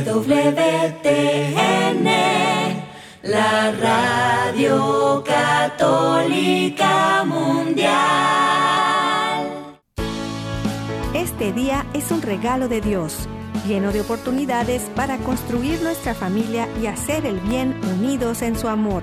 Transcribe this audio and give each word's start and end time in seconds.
EWTN, 0.00 2.04
la 3.22 3.70
radio 3.72 5.22
católica 5.26 7.22
mundial. 7.26 7.90
Este 11.12 11.52
día 11.52 11.84
es 11.92 12.10
un 12.10 12.22
regalo 12.22 12.68
de 12.68 12.80
Dios, 12.80 13.28
lleno 13.66 13.92
de 13.92 14.00
oportunidades 14.00 14.84
para 14.96 15.18
construir 15.18 15.82
nuestra 15.82 16.14
familia 16.14 16.66
y 16.82 16.86
hacer 16.86 17.26
el 17.26 17.38
bien 17.40 17.78
unidos 17.94 18.40
en 18.40 18.58
su 18.58 18.68
amor. 18.68 19.02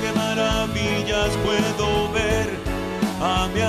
a 3.21 3.47
mi. 3.47 3.61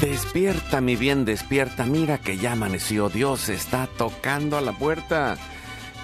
Despierta, 0.00 0.80
mi 0.80 0.96
bien, 0.96 1.24
despierta. 1.24 1.84
Mira 1.84 2.18
que 2.18 2.38
ya 2.38 2.52
amaneció. 2.52 3.08
Dios 3.08 3.48
está 3.48 3.86
tocando 3.86 4.56
a 4.56 4.60
la 4.60 4.72
puerta. 4.72 5.36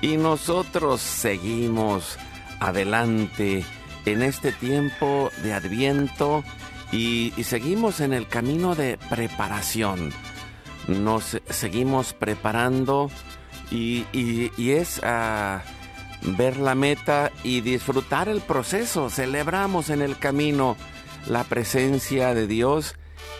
Y 0.01 0.17
nosotros 0.19 1.01
seguimos 1.01 2.17
adelante 2.61 3.65
en 4.13 4.23
este 4.23 4.53
tiempo 4.53 5.31
de 5.43 5.53
adviento 5.53 6.43
y, 6.93 7.33
seguimos 7.43 8.01
en 8.01 8.13
el 8.15 8.27
camino 8.27 8.75
de 8.75 8.99
preparación. 9.11 10.13
Nos 10.87 11.39
seguimos 11.51 12.15
preparando 12.15 13.11
y, 13.71 14.07
es 14.57 15.01
ah, 15.05 15.63
ver 16.23 16.57
la 16.57 16.75
meta 16.75 17.31
y 17.45 17.61
disfrutar 17.61 18.29
el 18.29 18.41
proceso. 18.41 19.11
Celebramos 19.11 19.91
en 19.91 20.01
el 20.01 20.19
camino 20.19 20.77
la 21.27 21.45
presencia 21.45 22.33
de 22.33 22.47
Dios 22.47 22.95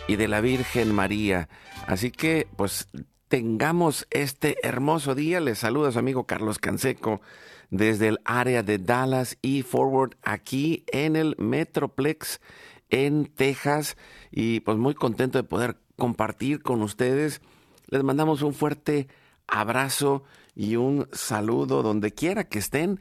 y 0.07 0.17
de 0.17 0.27
la 0.27 0.41
Virgen 0.41 0.93
María. 0.93 1.49
Así 1.87 2.11
que, 2.11 2.47
pues, 2.55 2.87
tengamos 3.27 4.05
este 4.11 4.57
hermoso 4.61 5.15
día. 5.15 5.39
Les 5.39 5.57
saluda 5.57 5.91
su 5.91 5.97
amigo 5.97 6.25
Carlos 6.25 6.59
Canseco 6.59 7.21
desde 7.69 8.07
el 8.07 8.19
área 8.25 8.63
de 8.63 8.77
Dallas 8.77 9.37
y 9.41 9.61
Forward 9.61 10.17
aquí 10.23 10.83
en 10.91 11.15
el 11.15 11.35
Metroplex 11.37 12.41
en 12.89 13.25
Texas. 13.25 13.97
Y 14.31 14.61
pues 14.61 14.77
muy 14.77 14.95
contento 14.95 15.37
de 15.37 15.43
poder 15.43 15.77
compartir 15.97 16.61
con 16.61 16.81
ustedes. 16.81 17.41
Les 17.87 18.03
mandamos 18.03 18.41
un 18.41 18.53
fuerte 18.53 19.07
abrazo 19.47 20.23
y 20.55 20.75
un 20.75 21.07
saludo 21.11 21.83
donde 21.83 22.11
quiera 22.11 22.43
que 22.43 22.59
estén, 22.59 22.99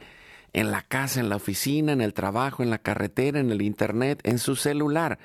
en 0.52 0.70
la 0.70 0.82
casa, 0.82 1.20
en 1.20 1.28
la 1.28 1.36
oficina, 1.36 1.92
en 1.92 2.00
el 2.00 2.14
trabajo, 2.14 2.62
en 2.62 2.70
la 2.70 2.78
carretera, 2.78 3.38
en 3.38 3.50
el 3.50 3.62
internet, 3.62 4.20
en 4.24 4.38
su 4.38 4.56
celular, 4.56 5.18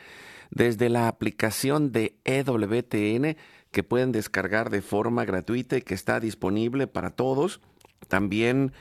desde 0.52 0.90
la 0.90 1.08
aplicación 1.08 1.92
de 1.92 2.18
EWTN 2.26 3.38
que 3.72 3.84
pueden 3.84 4.12
descargar 4.12 4.70
de 4.70 4.82
forma 4.82 5.26
gratuita 5.26 5.78
y 5.78 5.82
que 5.82 5.96
está 5.96 6.20
disponible 6.20 6.88
para 6.88 7.12
todos. 7.12 7.62
También 8.08 8.74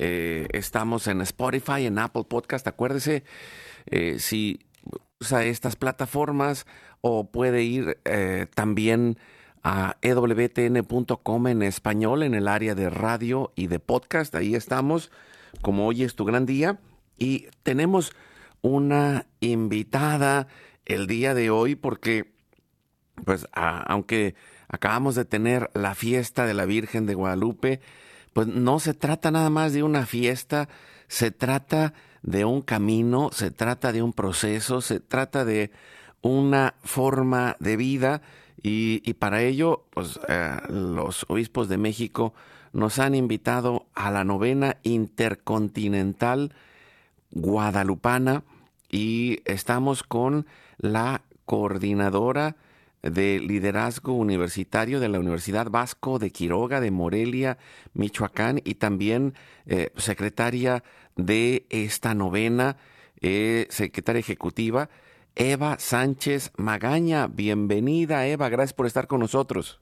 eh, 0.00 0.46
estamos 0.52 1.08
en 1.08 1.20
Spotify, 1.22 1.86
en 1.86 1.98
Apple 1.98 2.22
Podcast. 2.22 2.64
Acuérdese, 2.68 3.24
eh, 3.86 4.20
si 4.20 4.60
usa 5.20 5.44
estas 5.44 5.74
plataformas 5.74 6.66
o 7.00 7.32
puede 7.32 7.64
ir 7.64 7.98
eh, 8.04 8.46
también 8.54 9.18
a 9.64 9.96
ewtn.com 10.00 11.46
en 11.48 11.62
español 11.62 12.22
en 12.22 12.34
el 12.34 12.46
área 12.46 12.76
de 12.76 12.90
radio 12.90 13.52
y 13.56 13.66
de 13.66 13.80
podcast. 13.80 14.36
Ahí 14.36 14.54
estamos, 14.54 15.10
como 15.62 15.88
hoy 15.88 16.04
es 16.04 16.14
tu 16.14 16.24
gran 16.24 16.46
día. 16.46 16.78
Y 17.18 17.48
tenemos 17.64 18.12
una 18.62 19.26
invitada 19.40 20.46
el 20.86 21.08
día 21.08 21.34
de 21.34 21.50
hoy 21.50 21.74
porque, 21.74 22.32
pues, 23.24 23.48
aunque 23.52 24.36
acabamos 24.68 25.16
de 25.16 25.24
tener 25.24 25.70
la 25.74 25.96
fiesta 25.96 26.46
de 26.46 26.54
la 26.54 26.66
Virgen 26.66 27.06
de 27.06 27.14
Guadalupe, 27.14 27.80
pues 28.32 28.46
no 28.46 28.80
se 28.80 28.94
trata 28.94 29.30
nada 29.30 29.50
más 29.50 29.72
de 29.72 29.82
una 29.82 30.06
fiesta, 30.06 30.68
se 31.08 31.30
trata 31.30 31.94
de 32.22 32.44
un 32.44 32.62
camino, 32.62 33.30
se 33.32 33.50
trata 33.50 33.92
de 33.92 34.02
un 34.02 34.12
proceso, 34.12 34.80
se 34.80 35.00
trata 35.00 35.44
de 35.44 35.70
una 36.22 36.74
forma 36.82 37.56
de 37.60 37.76
vida 37.76 38.22
y, 38.62 39.02
y 39.04 39.14
para 39.14 39.42
ello, 39.42 39.84
pues 39.90 40.18
eh, 40.28 40.56
los 40.68 41.24
obispos 41.28 41.68
de 41.68 41.78
México 41.78 42.34
nos 42.72 42.98
han 42.98 43.14
invitado 43.14 43.86
a 43.94 44.10
la 44.10 44.24
novena 44.24 44.76
intercontinental 44.82 46.52
guadalupana 47.30 48.42
y 48.90 49.40
estamos 49.44 50.02
con 50.02 50.46
la 50.78 51.22
coordinadora 51.44 52.56
de 53.02 53.40
liderazgo 53.40 54.12
universitario 54.12 55.00
de 55.00 55.08
la 55.08 55.20
Universidad 55.20 55.70
Vasco 55.70 56.18
de 56.18 56.30
Quiroga 56.30 56.80
de 56.80 56.90
Morelia, 56.90 57.58
Michoacán, 57.94 58.60
y 58.64 58.74
también 58.74 59.34
eh, 59.66 59.90
secretaria 59.96 60.82
de 61.16 61.66
esta 61.70 62.14
novena, 62.14 62.76
eh, 63.20 63.66
secretaria 63.70 64.20
ejecutiva, 64.20 64.88
Eva 65.36 65.78
Sánchez 65.78 66.52
Magaña. 66.56 67.28
Bienvenida, 67.28 68.26
Eva, 68.26 68.48
gracias 68.48 68.74
por 68.74 68.86
estar 68.86 69.06
con 69.06 69.20
nosotros. 69.20 69.80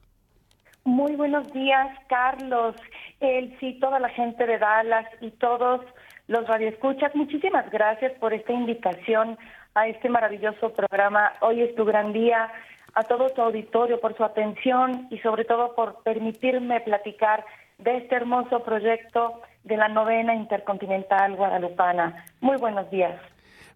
Muy 0.83 1.15
buenos 1.15 1.51
días, 1.51 1.87
Carlos, 2.07 2.75
Elsie, 3.19 3.79
toda 3.79 3.99
la 3.99 4.09
gente 4.09 4.45
de 4.45 4.57
Dallas 4.57 5.05
y 5.19 5.31
todos 5.31 5.81
los 6.27 6.47
radioescuchas. 6.47 7.13
Muchísimas 7.15 7.69
gracias 7.71 8.13
por 8.19 8.33
esta 8.33 8.53
invitación 8.53 9.37
a 9.73 9.87
este 9.87 10.09
maravilloso 10.09 10.73
programa. 10.73 11.33
Hoy 11.41 11.61
es 11.61 11.75
tu 11.75 11.85
gran 11.85 12.13
día. 12.13 12.49
A 12.97 13.03
todo 13.03 13.29
tu 13.29 13.43
auditorio 13.43 13.99
por 13.99 14.17
su 14.17 14.23
atención 14.23 15.07
y 15.11 15.19
sobre 15.19 15.45
todo 15.45 15.75
por 15.75 16.01
permitirme 16.01 16.81
platicar 16.81 17.45
de 17.77 17.97
este 17.97 18.15
hermoso 18.15 18.63
proyecto 18.63 19.39
de 19.63 19.77
la 19.77 19.87
novena 19.87 20.33
intercontinental 20.33 21.35
guadalupana. 21.35 22.25
Muy 22.41 22.57
buenos 22.57 22.89
días. 22.89 23.21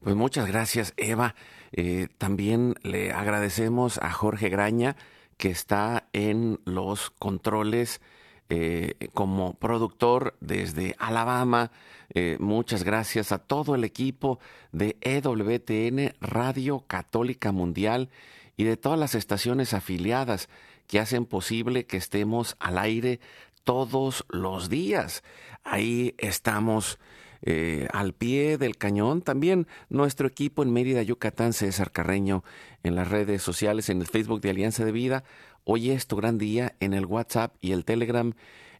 Pues 0.03 0.15
muchas 0.15 0.47
gracias, 0.47 0.95
Eva. 0.97 1.35
Eh, 1.71 2.07
también 2.17 2.73
le 2.81 3.11
agradecemos 3.11 3.99
a 3.99 4.09
Jorge 4.09 4.49
Graña, 4.49 4.95
que 5.37 5.49
está 5.49 6.05
en 6.13 6.57
los 6.65 7.11
controles 7.11 8.01
eh, 8.49 8.95
como 9.13 9.53
productor 9.53 10.33
desde 10.39 10.95
Alabama. 10.97 11.69
Eh, 12.15 12.37
muchas 12.39 12.83
gracias 12.83 13.31
a 13.31 13.37
todo 13.37 13.75
el 13.75 13.83
equipo 13.83 14.39
de 14.71 14.97
EWTN 15.01 16.15
Radio 16.21 16.85
Católica 16.87 17.51
Mundial 17.51 18.09
y 18.57 18.63
de 18.63 18.77
todas 18.77 18.99
las 18.99 19.15
estaciones 19.15 19.73
afiliadas 19.73 20.49
que 20.87 20.99
hacen 20.99 21.25
posible 21.25 21.85
que 21.85 21.97
estemos 21.97 22.55
al 22.59 22.77
aire 22.77 23.19
todos 23.63 24.25
los 24.29 24.69
días. 24.69 25.23
Ahí 25.63 26.15
estamos 26.17 26.99
eh, 27.43 27.87
al 27.91 28.13
pie 28.13 28.57
del 28.57 28.77
cañón. 28.77 29.21
También 29.21 29.67
nuestro 29.89 30.27
equipo 30.27 30.63
en 30.63 30.73
Mérida, 30.73 31.01
Yucatán, 31.01 31.53
César 31.53 31.91
Carreño, 31.91 32.43
en 32.83 32.95
las 32.95 33.09
redes 33.09 33.41
sociales, 33.41 33.89
en 33.89 34.01
el 34.01 34.07
Facebook 34.07 34.41
de 34.41 34.51
Alianza 34.51 34.85
de 34.85 34.91
Vida. 34.91 35.23
Hoy 35.63 35.89
es 35.91 36.07
tu 36.07 36.17
gran 36.17 36.37
día 36.37 36.75
en 36.79 36.93
el 36.93 37.05
WhatsApp 37.05 37.55
y 37.61 37.71
el 37.71 37.85
Telegram 37.85 38.33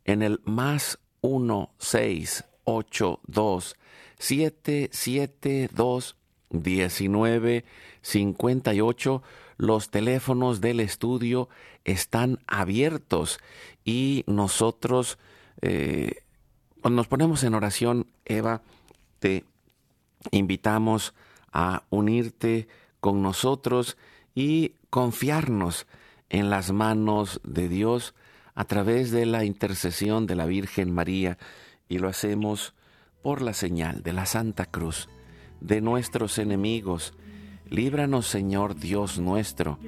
en 0.05 0.21
el 0.21 0.41
más 0.45 0.99
1682 1.23 3.75
772 4.17 6.15
1958. 6.49 9.23
Los 9.61 9.91
teléfonos 9.91 10.59
del 10.59 10.79
estudio 10.79 11.47
están 11.85 12.39
abiertos 12.47 13.37
y 13.85 14.23
nosotros 14.25 15.19
eh, 15.61 16.23
nos 16.83 17.07
ponemos 17.07 17.43
en 17.43 17.53
oración, 17.53 18.07
Eva, 18.25 18.63
te 19.19 19.45
invitamos 20.31 21.13
a 21.53 21.83
unirte 21.91 22.69
con 23.01 23.21
nosotros 23.21 23.97
y 24.33 24.73
confiarnos 24.89 25.85
en 26.29 26.49
las 26.49 26.71
manos 26.71 27.39
de 27.43 27.69
Dios 27.69 28.15
a 28.55 28.65
través 28.65 29.11
de 29.11 29.27
la 29.27 29.45
intercesión 29.45 30.25
de 30.25 30.37
la 30.37 30.47
Virgen 30.47 30.91
María 30.91 31.37
y 31.87 31.99
lo 31.99 32.09
hacemos 32.09 32.73
por 33.21 33.43
la 33.43 33.53
señal 33.53 34.01
de 34.01 34.13
la 34.13 34.25
Santa 34.25 34.65
Cruz 34.65 35.07
de 35.59 35.81
nuestros 35.81 36.39
enemigos. 36.39 37.13
Líbranos, 37.71 38.27
Señor 38.27 38.75
Dios 38.75 39.17
nuestro, 39.17 39.79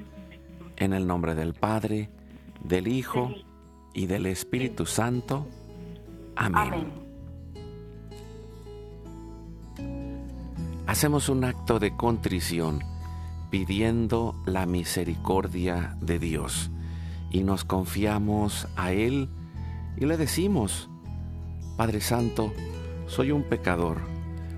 en 0.77 0.93
el 0.93 1.05
nombre 1.05 1.35
del 1.35 1.53
Padre, 1.53 2.09
del 2.63 2.87
Hijo 2.87 3.35
y 3.93 4.05
del 4.05 4.25
Espíritu 4.25 4.85
Santo. 4.85 5.45
Amén. 6.37 6.93
Hacemos 10.87 11.27
un 11.27 11.43
acto 11.43 11.77
de 11.77 11.93
contrición 11.97 12.79
pidiendo 13.51 14.41
la 14.45 14.65
misericordia 14.65 15.97
de 15.99 16.19
Dios 16.19 16.71
y 17.31 17.43
nos 17.43 17.65
confiamos 17.65 18.65
a 18.77 18.93
Él 18.93 19.27
y 19.97 20.05
le 20.05 20.15
decimos, 20.15 20.89
Padre 21.75 21.99
Santo, 21.99 22.53
soy 23.07 23.31
un 23.31 23.43
pecador, 23.43 23.97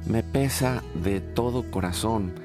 me 0.06 0.22
pesa 0.22 0.84
de 0.94 1.22
todo 1.22 1.72
corazón 1.72 2.45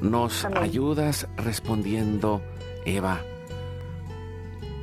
Nos 0.00 0.44
ayudas 0.44 1.26
respondiendo, 1.36 2.40
Eva. 2.84 3.20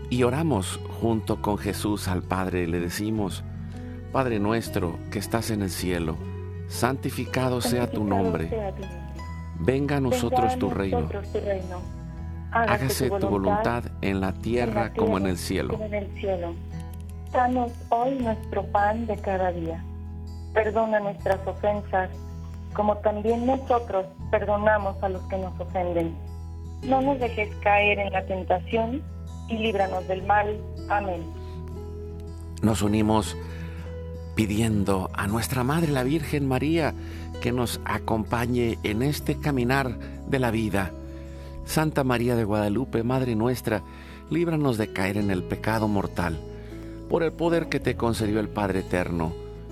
Y 0.09 0.23
oramos 0.23 0.79
junto 1.01 1.41
con 1.41 1.57
Jesús 1.57 2.07
al 2.07 2.21
Padre, 2.21 2.67
le 2.67 2.79
decimos, 2.79 3.43
Padre 4.11 4.39
nuestro 4.39 4.97
que 5.11 5.19
estás 5.19 5.51
en 5.51 5.61
el 5.61 5.69
cielo, 5.69 6.15
santificado, 6.67 7.61
sea 7.61 7.89
tu 7.89 8.03
nombre. 8.03 8.49
Venga 9.59 9.97
a 9.97 10.01
nosotros, 10.01 10.57
tu, 10.59 10.69
reino. 10.69 11.09
Hágase, 12.51 13.09
tu 13.09 13.27
voluntad, 13.27 13.83
en 14.01 14.21
la 14.21 14.33
tierra, 14.33 14.93
como 14.93 15.17
en 15.17 15.27
el 15.27 15.37
cielo. 15.37 15.79
Danos 17.31 17.71
hoy 17.89 18.15
nuestro 18.19 18.65
pan 18.67 19.07
de 19.07 19.17
cada 19.17 19.51
día. 19.51 19.83
Perdona 20.53 20.99
nuestras 20.99 21.45
ofensas, 21.45 22.09
como 22.75 22.97
también 22.97 23.45
nosotros 23.45 24.05
perdonamos 24.29 25.01
a 25.01 25.09
los 25.09 25.21
que 25.23 25.37
nos 25.37 25.59
ofenden. 25.59 26.15
No 26.83 27.01
nos 27.01 27.19
dejes 27.19 27.49
caer 27.61 27.99
en 27.99 28.11
la 28.11 28.25
tentación 28.25 29.01
y 29.49 29.57
líbranos 29.57 30.07
del 30.07 30.23
mal. 30.23 30.59
Amén. 30.89 31.23
Nos 32.61 32.81
unimos 32.81 33.35
pidiendo 34.35 35.09
a 35.13 35.27
nuestra 35.27 35.63
Madre 35.63 35.91
la 35.91 36.03
Virgen 36.03 36.47
María 36.47 36.93
que 37.41 37.51
nos 37.51 37.79
acompañe 37.85 38.77
en 38.83 39.01
este 39.01 39.39
caminar 39.39 39.97
de 40.27 40.39
la 40.39 40.51
vida. 40.51 40.91
Santa 41.65 42.03
María 42.03 42.35
de 42.35 42.43
Guadalupe, 42.43 43.03
Madre 43.03 43.35
nuestra, 43.35 43.81
líbranos 44.29 44.77
de 44.77 44.91
caer 44.93 45.17
en 45.17 45.31
el 45.31 45.43
pecado 45.43 45.87
mortal. 45.87 46.39
Por 47.09 47.23
el 47.23 47.31
poder 47.31 47.69
que 47.69 47.79
te 47.79 47.95
concedió 47.95 48.39
el 48.39 48.49
Padre 48.49 48.79
Eterno, 48.79 49.44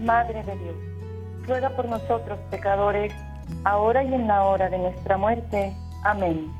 Madre 0.00 0.42
de 0.42 0.56
Dios, 0.56 0.76
ruega 1.46 1.70
por 1.76 1.88
nosotros 1.88 2.38
pecadores, 2.50 3.12
ahora 3.64 4.02
y 4.02 4.14
en 4.14 4.26
la 4.26 4.44
hora 4.44 4.68
de 4.70 4.78
nuestra 4.78 5.16
muerte. 5.16 5.74
Amén. 6.04 6.50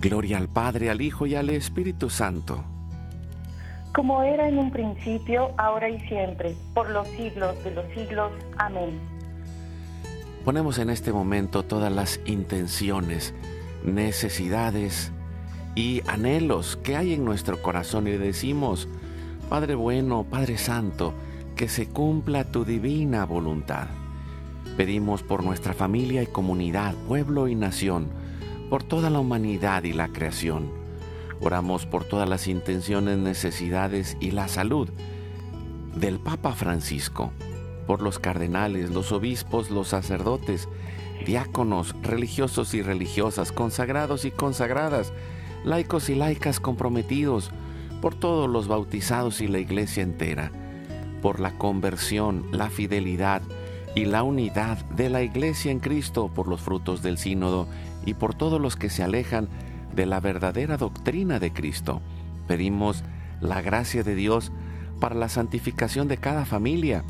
Gloria 0.00 0.36
al 0.36 0.48
Padre, 0.48 0.90
al 0.90 1.00
Hijo 1.00 1.26
y 1.26 1.34
al 1.34 1.48
Espíritu 1.50 2.10
Santo. 2.10 2.62
Como 3.94 4.22
era 4.22 4.46
en 4.46 4.58
un 4.58 4.70
principio, 4.70 5.52
ahora 5.56 5.88
y 5.88 5.98
siempre, 6.00 6.54
por 6.74 6.90
los 6.90 7.08
siglos 7.08 7.62
de 7.64 7.70
los 7.70 7.86
siglos. 7.94 8.30
Amén. 8.58 9.00
Ponemos 10.44 10.78
en 10.78 10.90
este 10.90 11.12
momento 11.12 11.62
todas 11.62 11.90
las 11.90 12.20
intenciones, 12.26 13.34
necesidades 13.84 15.12
y 15.74 16.02
anhelos 16.06 16.76
que 16.76 16.94
hay 16.94 17.14
en 17.14 17.24
nuestro 17.24 17.62
corazón 17.62 18.06
y 18.06 18.12
decimos, 18.12 18.86
Padre 19.48 19.74
bueno, 19.74 20.24
Padre 20.28 20.58
Santo, 20.58 21.14
que 21.56 21.68
se 21.68 21.88
cumpla 21.88 22.44
tu 22.44 22.66
divina 22.66 23.24
voluntad. 23.24 23.86
Pedimos 24.76 25.22
por 25.22 25.42
nuestra 25.42 25.72
familia 25.72 26.22
y 26.22 26.26
comunidad, 26.26 26.94
pueblo 27.08 27.48
y 27.48 27.54
nación, 27.54 28.08
por 28.68 28.82
toda 28.82 29.08
la 29.08 29.20
humanidad 29.20 29.84
y 29.84 29.94
la 29.94 30.08
creación. 30.08 30.70
Oramos 31.40 31.86
por 31.86 32.04
todas 32.04 32.28
las 32.28 32.46
intenciones, 32.46 33.16
necesidades 33.16 34.18
y 34.20 34.32
la 34.32 34.48
salud 34.48 34.90
del 35.94 36.18
Papa 36.18 36.52
Francisco, 36.52 37.32
por 37.86 38.02
los 38.02 38.18
cardenales, 38.18 38.90
los 38.90 39.10
obispos, 39.10 39.70
los 39.70 39.88
sacerdotes, 39.88 40.68
diáconos, 41.24 41.96
religiosos 42.02 42.74
y 42.74 42.82
religiosas, 42.82 43.50
consagrados 43.50 44.26
y 44.26 44.30
consagradas, 44.30 45.14
laicos 45.64 46.10
y 46.10 46.16
laicas 46.16 46.60
comprometidos, 46.60 47.50
por 48.02 48.14
todos 48.14 48.50
los 48.50 48.68
bautizados 48.68 49.40
y 49.40 49.48
la 49.48 49.58
iglesia 49.58 50.02
entera 50.02 50.52
por 51.26 51.40
la 51.40 51.58
conversión, 51.58 52.46
la 52.52 52.70
fidelidad 52.70 53.42
y 53.96 54.04
la 54.04 54.22
unidad 54.22 54.78
de 54.90 55.10
la 55.10 55.24
Iglesia 55.24 55.72
en 55.72 55.80
Cristo, 55.80 56.30
por 56.32 56.46
los 56.46 56.60
frutos 56.60 57.02
del 57.02 57.18
sínodo 57.18 57.66
y 58.04 58.14
por 58.14 58.32
todos 58.32 58.60
los 58.60 58.76
que 58.76 58.90
se 58.90 59.02
alejan 59.02 59.48
de 59.92 60.06
la 60.06 60.20
verdadera 60.20 60.76
doctrina 60.76 61.40
de 61.40 61.52
Cristo. 61.52 62.00
Pedimos 62.46 63.02
la 63.40 63.60
gracia 63.60 64.04
de 64.04 64.14
Dios 64.14 64.52
para 65.00 65.16
la 65.16 65.28
santificación 65.28 66.06
de 66.06 66.18
cada 66.18 66.44
familia, 66.44 67.02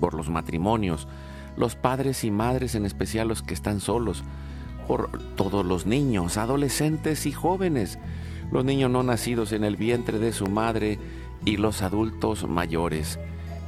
por 0.00 0.14
los 0.14 0.30
matrimonios, 0.30 1.06
los 1.54 1.76
padres 1.76 2.24
y 2.24 2.30
madres, 2.30 2.76
en 2.76 2.86
especial 2.86 3.28
los 3.28 3.42
que 3.42 3.52
están 3.52 3.80
solos, 3.80 4.24
por 4.86 5.10
todos 5.34 5.66
los 5.66 5.84
niños, 5.84 6.38
adolescentes 6.38 7.26
y 7.26 7.32
jóvenes, 7.32 7.98
los 8.50 8.64
niños 8.64 8.90
no 8.90 9.02
nacidos 9.02 9.52
en 9.52 9.64
el 9.64 9.76
vientre 9.76 10.18
de 10.18 10.32
su 10.32 10.46
madre 10.46 10.98
y 11.48 11.56
los 11.56 11.80
adultos 11.80 12.46
mayores. 12.46 13.18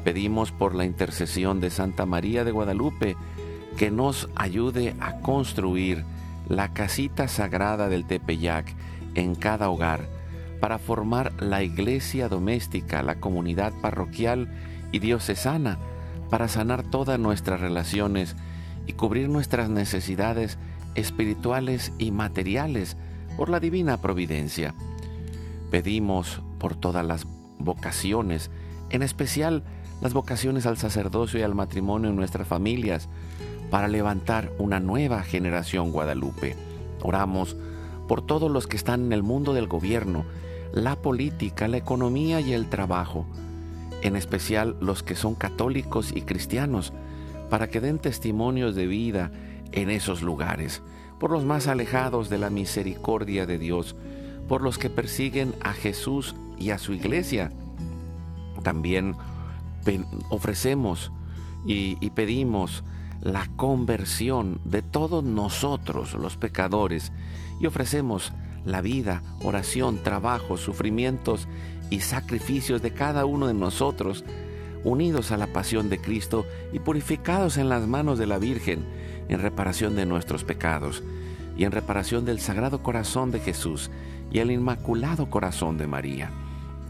Pedimos 0.05 0.53
por 0.53 0.75
la 0.75 0.85
intercesión 0.85 1.61
de 1.61 1.71
Santa 1.71 2.05
María 2.05 2.45
de 2.45 2.53
Guadalupe 2.53 3.17
que 3.79 3.91
nos 3.91 4.29
ayude 4.37 4.95
a 5.01 5.21
construir 5.21 6.05
la 6.47 6.75
casita 6.75 7.27
sagrada 7.27 7.89
del 7.89 8.05
Tepeyac 8.05 8.75
en 9.15 9.35
cada 9.35 9.71
hogar 9.71 10.07
para 10.61 10.79
formar 10.79 11.33
la 11.43 11.63
iglesia 11.63 12.29
doméstica, 12.29 13.03
la 13.03 13.15
comunidad 13.15 13.73
parroquial 13.81 14.51
y 14.93 14.99
diocesana, 14.99 15.79
para 16.29 16.49
sanar 16.49 16.83
todas 16.83 17.19
nuestras 17.19 17.63
relaciones 17.63 18.37
y 18.87 18.93
cubrir 18.93 19.31
nuestras 19.31 19.71
necesidades 19.71 20.59
espirituales 20.97 21.95
y 21.97 22.11
materiales 22.11 22.99
por 23.39 23.49
la 23.49 23.59
divina 23.59 24.03
providencia. 24.03 24.75
Pedimos 25.71 26.43
por 26.59 26.77
todas 26.77 27.07
las 27.07 27.25
vocaciones 27.61 28.51
en 28.91 29.03
especial 29.03 29.63
las 30.01 30.13
vocaciones 30.13 30.67
al 30.67 30.79
sacerdocio 30.79 31.41
y 31.41 31.43
al 31.43 31.55
matrimonio 31.55 32.11
en 32.11 32.17
nuestras 32.17 32.49
familias, 32.49 33.09
para 33.71 33.87
levantar 33.87 34.51
una 34.59 34.81
nueva 34.81 35.23
generación 35.23 35.93
guadalupe. 35.93 36.57
Oramos 37.03 37.57
por 38.09 38.23
todos 38.23 38.51
los 38.51 38.67
que 38.67 38.77
están 38.77 39.05
en 39.05 39.13
el 39.13 39.23
mundo 39.23 39.53
del 39.53 39.69
gobierno, 39.69 40.25
la 40.73 40.97
política, 40.97 41.69
la 41.69 41.77
economía 41.77 42.41
y 42.41 42.53
el 42.53 42.69
trabajo, 42.69 43.27
en 44.03 44.17
especial 44.17 44.77
los 44.81 45.03
que 45.03 45.15
son 45.15 45.35
católicos 45.35 46.13
y 46.15 46.23
cristianos, 46.23 46.93
para 47.49 47.69
que 47.69 47.81
den 47.81 47.99
testimonios 47.99 48.75
de 48.75 48.87
vida 48.87 49.31
en 49.73 49.91
esos 49.91 50.23
lugares, 50.23 50.83
por 51.19 51.31
los 51.31 51.45
más 51.45 51.69
alejados 51.69 52.31
de 52.31 52.39
la 52.39 52.51
misericordia 52.51 53.47
de 53.47 53.59
Dios, 53.59 53.95
por 54.49 54.63
los 54.63 54.79
que 54.79 54.91
persiguen 54.91 55.55
a 55.63 55.73
Jesús 55.73 56.35
y 56.61 56.71
a 56.71 56.79
su 56.79 56.93
iglesia. 56.93 57.51
También 58.63 59.17
ofrecemos 60.29 61.11
y, 61.67 61.97
pedimos 62.11 62.85
la 63.21 63.47
conversión 63.57 64.61
de 64.65 64.83
todos 64.83 65.25
nosotros 65.25 66.15
los 66.15 66.37
pecadores 66.37 67.13
y 67.61 67.67
ofrecemos 67.67 68.33
la 68.65 68.81
vida, 68.81 69.23
oración, 69.43 70.03
trabajo, 70.03 70.57
sufrimientos 70.57 71.49
y 71.91 72.01
sacrificios 72.01 72.83
de 72.83 72.93
cada 72.93 73.25
uno 73.25 73.47
de 73.47 73.55
nosotros, 73.55 74.25
unidos 74.85 75.33
a 75.33 75.37
la 75.37 75.47
pasión 75.47 75.89
de 75.89 75.99
Cristo 75.99 76.47
y 76.73 76.79
purificados 76.79 77.57
en 77.57 77.69
las 77.69 77.87
manos 77.87 78.19
de 78.19 78.27
la 78.27 78.39
Virgen 78.39 78.85
en 79.29 79.41
reparación 79.41 79.97
de 79.97 80.07
nuestros 80.07 80.45
pecados 80.45 81.03
y 81.57 81.65
en 81.65 81.73
reparación 81.73 82.25
del 82.25 82.41
Sagrado 82.41 82.83
Corazón 82.83 83.31
de 83.31 83.41
Jesús 83.41 83.91
y 84.33 84.39
el 84.39 84.51
Inmaculado 84.51 85.29
Corazón 85.31 85.77
de 85.79 85.87
María. 85.87 86.31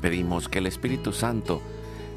Pedimos 0.01 0.49
que 0.49 0.59
el 0.59 0.67
Espíritu 0.67 1.13
Santo 1.13 1.61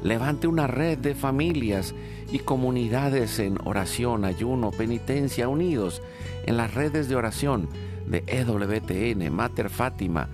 levante 0.02 0.46
una 0.46 0.66
red 0.66 0.98
de 0.98 1.14
familias 1.14 1.94
y 2.30 2.38
comunidades 2.40 3.38
en 3.38 3.58
oración, 3.64 4.24
ayuno, 4.24 4.70
penitencia, 4.70 5.48
unidos 5.48 6.02
en 6.46 6.56
las 6.56 6.74
redes 6.74 7.08
de 7.08 7.16
oración 7.16 7.68
de 8.06 8.22
EWTN, 8.26 9.32
Mater 9.34 9.70
Fátima, 9.70 10.28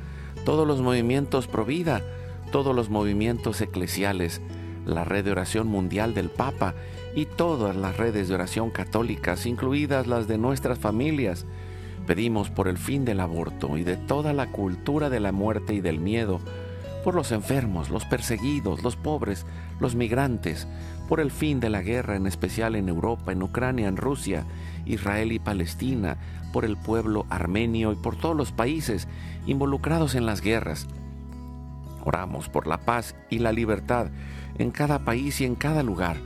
todos 0.44 0.66
los 0.66 0.80
movimientos 0.80 1.46
Provida, 1.46 2.02
todos 2.50 2.74
los 2.74 2.90
movimientos 2.90 3.60
eclesiales, 3.60 4.40
la 4.86 5.04
red 5.04 5.24
de 5.24 5.32
oración 5.32 5.68
mundial 5.68 6.14
del 6.14 6.30
Papa 6.30 6.74
y 7.14 7.26
todas 7.26 7.76
las 7.76 7.96
redes 7.96 8.28
de 8.28 8.34
oración 8.34 8.70
católicas, 8.70 9.46
incluidas 9.46 10.06
las 10.06 10.26
de 10.26 10.38
nuestras 10.38 10.78
familias. 10.78 11.46
Pedimos 12.06 12.50
por 12.50 12.66
el 12.66 12.78
fin 12.78 13.04
del 13.04 13.20
aborto 13.20 13.76
y 13.76 13.84
de 13.84 13.96
toda 13.96 14.32
la 14.32 14.50
cultura 14.50 15.10
de 15.10 15.20
la 15.20 15.32
muerte 15.32 15.74
y 15.74 15.80
del 15.80 16.00
miedo, 16.00 16.40
por 17.00 17.14
los 17.14 17.32
enfermos, 17.32 17.90
los 17.90 18.04
perseguidos, 18.04 18.82
los 18.82 18.96
pobres, 18.96 19.46
los 19.80 19.94
migrantes, 19.94 20.68
por 21.08 21.20
el 21.20 21.30
fin 21.30 21.58
de 21.58 21.70
la 21.70 21.82
guerra, 21.82 22.16
en 22.16 22.26
especial 22.26 22.76
en 22.76 22.88
Europa, 22.88 23.32
en 23.32 23.42
Ucrania, 23.42 23.88
en 23.88 23.96
Rusia, 23.96 24.44
Israel 24.86 25.32
y 25.32 25.38
Palestina, 25.38 26.18
por 26.52 26.64
el 26.64 26.76
pueblo 26.76 27.26
armenio 27.30 27.92
y 27.92 27.96
por 27.96 28.16
todos 28.16 28.36
los 28.36 28.52
países 28.52 29.08
involucrados 29.46 30.14
en 30.14 30.26
las 30.26 30.40
guerras. 30.40 30.86
Oramos 32.04 32.48
por 32.48 32.66
la 32.66 32.78
paz 32.78 33.14
y 33.28 33.38
la 33.40 33.52
libertad 33.52 34.08
en 34.58 34.70
cada 34.70 35.00
país 35.00 35.40
y 35.40 35.44
en 35.44 35.54
cada 35.54 35.82
lugar, 35.82 36.16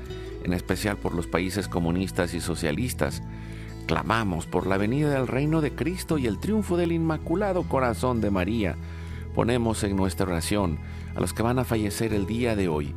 en 0.45 0.53
especial 0.53 0.97
por 0.97 1.15
los 1.15 1.27
países 1.27 1.69
comunistas 1.69 2.35
y 2.35 2.41
socialistas. 2.41 3.23
Clamamos 3.87 4.47
por 4.47 4.67
la 4.67 4.79
venida 4.79 5.11
del 5.11 5.29
reino 5.29 5.61
de 5.61 5.75
Cristo 5.75 6.19
y 6.19 6.27
el 6.27 6.39
triunfo 6.39 6.77
del 6.77 6.93
Inmaculado 6.93 7.65
Corazón 7.65 8.21
de 8.21 8.31
María. 8.31 8.77
Ponemos 9.35 9.83
en 9.85 9.97
nuestra 9.97 10.27
oración 10.27 10.79
a 11.15 11.21
los 11.21 11.33
que 11.33 11.43
van 11.43 11.59
a 11.59 11.65
fallecer 11.65 12.15
el 12.15 12.27
día 12.27 12.57
de 12.57 12.69
hoy 12.69 12.95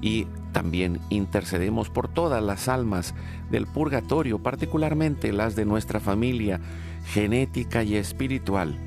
y 0.00 0.26
también 0.52 1.00
intercedemos 1.08 1.88
por 1.88 2.08
todas 2.08 2.42
las 2.42 2.68
almas 2.68 3.14
del 3.50 3.66
purgatorio, 3.66 4.40
particularmente 4.40 5.32
las 5.32 5.56
de 5.56 5.64
nuestra 5.64 6.00
familia 6.00 6.60
genética 7.06 7.82
y 7.82 7.96
espiritual, 7.96 8.78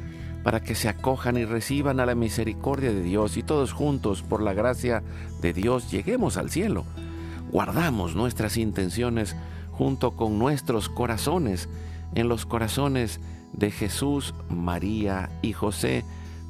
para 0.43 0.61
que 0.61 0.75
se 0.75 0.89
acojan 0.89 1.37
y 1.37 1.45
reciban 1.45 1.99
a 1.99 2.05
la 2.05 2.15
misericordia 2.15 2.91
de 2.91 3.01
Dios 3.01 3.37
y 3.37 3.43
todos 3.43 3.73
juntos, 3.73 4.21
por 4.21 4.41
la 4.41 4.53
gracia 4.53 5.03
de 5.41 5.53
Dios, 5.53 5.89
lleguemos 5.89 6.37
al 6.37 6.51
cielo. 6.51 6.85
Guardamos 7.51 8.15
nuestras 8.15 8.57
intenciones 8.57 9.35
junto 9.71 10.11
con 10.11 10.37
nuestros 10.37 10.89
corazones 10.89 11.67
en 12.13 12.27
los 12.27 12.45
corazones 12.45 13.19
de 13.53 13.71
Jesús, 13.71 14.35
María 14.49 15.29
y 15.41 15.53
José, 15.53 16.03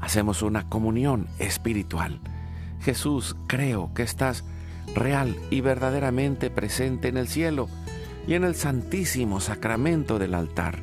Hacemos 0.00 0.42
una 0.42 0.68
comunión 0.68 1.28
espiritual 1.38 2.20
Jesús, 2.84 3.34
creo 3.46 3.92
que 3.94 4.02
estás 4.02 4.44
real 4.94 5.34
y 5.50 5.62
verdaderamente 5.62 6.50
presente 6.50 7.08
en 7.08 7.16
el 7.16 7.28
cielo 7.28 7.68
y 8.26 8.34
en 8.34 8.44
el 8.44 8.54
santísimo 8.54 9.40
sacramento 9.40 10.18
del 10.18 10.34
altar. 10.34 10.82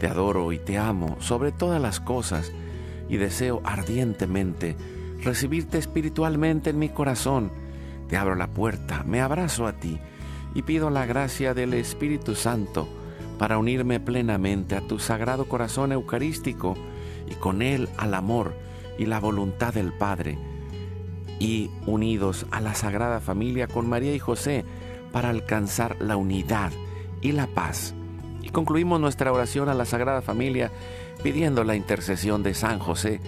Te 0.00 0.08
adoro 0.08 0.50
y 0.52 0.58
te 0.58 0.76
amo 0.76 1.16
sobre 1.20 1.52
todas 1.52 1.80
las 1.80 2.00
cosas 2.00 2.50
y 3.08 3.16
deseo 3.16 3.60
ardientemente 3.64 4.76
recibirte 5.22 5.78
espiritualmente 5.78 6.70
en 6.70 6.80
mi 6.80 6.88
corazón. 6.88 7.52
Te 8.08 8.16
abro 8.16 8.34
la 8.34 8.48
puerta, 8.48 9.04
me 9.04 9.20
abrazo 9.20 9.68
a 9.68 9.74
ti 9.74 10.00
y 10.54 10.62
pido 10.62 10.90
la 10.90 11.06
gracia 11.06 11.54
del 11.54 11.74
Espíritu 11.74 12.34
Santo 12.34 12.88
para 13.38 13.56
unirme 13.56 14.00
plenamente 14.00 14.74
a 14.74 14.80
tu 14.80 14.98
sagrado 14.98 15.44
corazón 15.44 15.92
eucarístico 15.92 16.74
y 17.30 17.34
con 17.36 17.62
él 17.62 17.88
al 17.96 18.14
amor 18.14 18.54
y 18.98 19.06
la 19.06 19.20
voluntad 19.20 19.72
del 19.72 19.92
Padre 19.92 20.38
y 21.38 21.70
unidos 21.86 22.46
a 22.50 22.60
la 22.60 22.74
Sagrada 22.74 23.18
Familia 23.20 23.66
con 23.66 23.88
María 23.88 24.14
y 24.14 24.18
José 24.18 24.64
para 25.10 25.30
alcanzar 25.30 25.96
la 26.00 26.16
unidad 26.16 26.70
y 27.22 27.32
la 27.32 27.46
paz. 27.46 27.94
Y 28.42 28.50
concluimos 28.50 29.00
nuestra 29.00 29.32
oración 29.32 29.68
a 29.68 29.74
la 29.74 29.86
Sagrada 29.86 30.22
Familia 30.22 30.70
pidiendo 31.22 31.64
la 31.64 31.74
intercesión 31.74 32.42
de 32.42 32.54
San 32.54 32.78
José, 32.78 33.20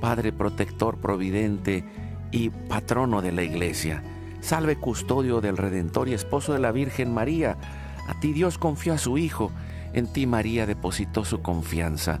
Padre 0.00 0.32
protector 0.32 0.98
providente 0.98 1.84
y 2.30 2.50
patrono 2.50 3.22
de 3.22 3.32
la 3.32 3.42
Iglesia. 3.42 4.02
Salve 4.40 4.76
custodio 4.76 5.40
del 5.40 5.56
Redentor 5.56 6.08
y 6.08 6.14
esposo 6.14 6.52
de 6.52 6.60
la 6.60 6.72
Virgen 6.72 7.12
María. 7.12 7.56
A 8.06 8.18
ti 8.20 8.32
Dios 8.32 8.58
confió 8.58 8.94
a 8.94 8.98
su 8.98 9.18
Hijo, 9.18 9.50
en 9.92 10.06
ti 10.12 10.26
María 10.26 10.66
depositó 10.66 11.24
su 11.24 11.42
confianza. 11.42 12.20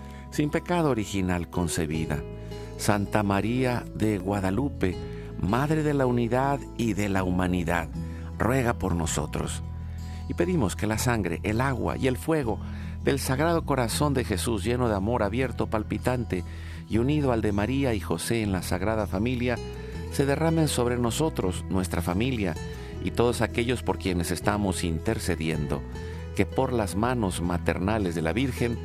sin 0.31 0.49
pecado 0.49 0.89
original 0.89 1.49
concebida. 1.49 2.23
Santa 2.77 3.21
María 3.21 3.85
de 3.93 4.17
Guadalupe, 4.17 4.95
Madre 5.39 5.83
de 5.83 5.93
la 5.93 6.05
Unidad 6.05 6.59
y 6.77 6.93
de 6.93 7.09
la 7.09 7.23
Humanidad, 7.23 7.89
ruega 8.39 8.73
por 8.73 8.95
nosotros. 8.95 9.61
Y 10.27 10.33
pedimos 10.33 10.75
que 10.75 10.87
la 10.87 10.97
sangre, 10.97 11.39
el 11.43 11.61
agua 11.61 11.97
y 11.97 12.07
el 12.07 12.17
fuego 12.17 12.59
del 13.03 13.19
Sagrado 13.19 13.65
Corazón 13.65 14.13
de 14.13 14.23
Jesús, 14.23 14.63
lleno 14.63 14.87
de 14.87 14.95
amor 14.95 15.23
abierto, 15.23 15.67
palpitante 15.67 16.43
y 16.89 16.97
unido 16.97 17.31
al 17.31 17.41
de 17.41 17.51
María 17.51 17.93
y 17.93 17.99
José 17.99 18.41
en 18.41 18.51
la 18.51 18.61
Sagrada 18.63 19.07
Familia, 19.07 19.57
se 20.11 20.25
derramen 20.25 20.67
sobre 20.67 20.97
nosotros, 20.97 21.65
nuestra 21.69 22.01
familia 22.01 22.55
y 23.03 23.11
todos 23.11 23.41
aquellos 23.41 23.81
por 23.81 23.97
quienes 23.97 24.31
estamos 24.31 24.83
intercediendo, 24.83 25.81
que 26.35 26.45
por 26.45 26.73
las 26.73 26.95
manos 26.95 27.41
maternales 27.41 28.15
de 28.15 28.21
la 28.21 28.33
Virgen 28.33 28.77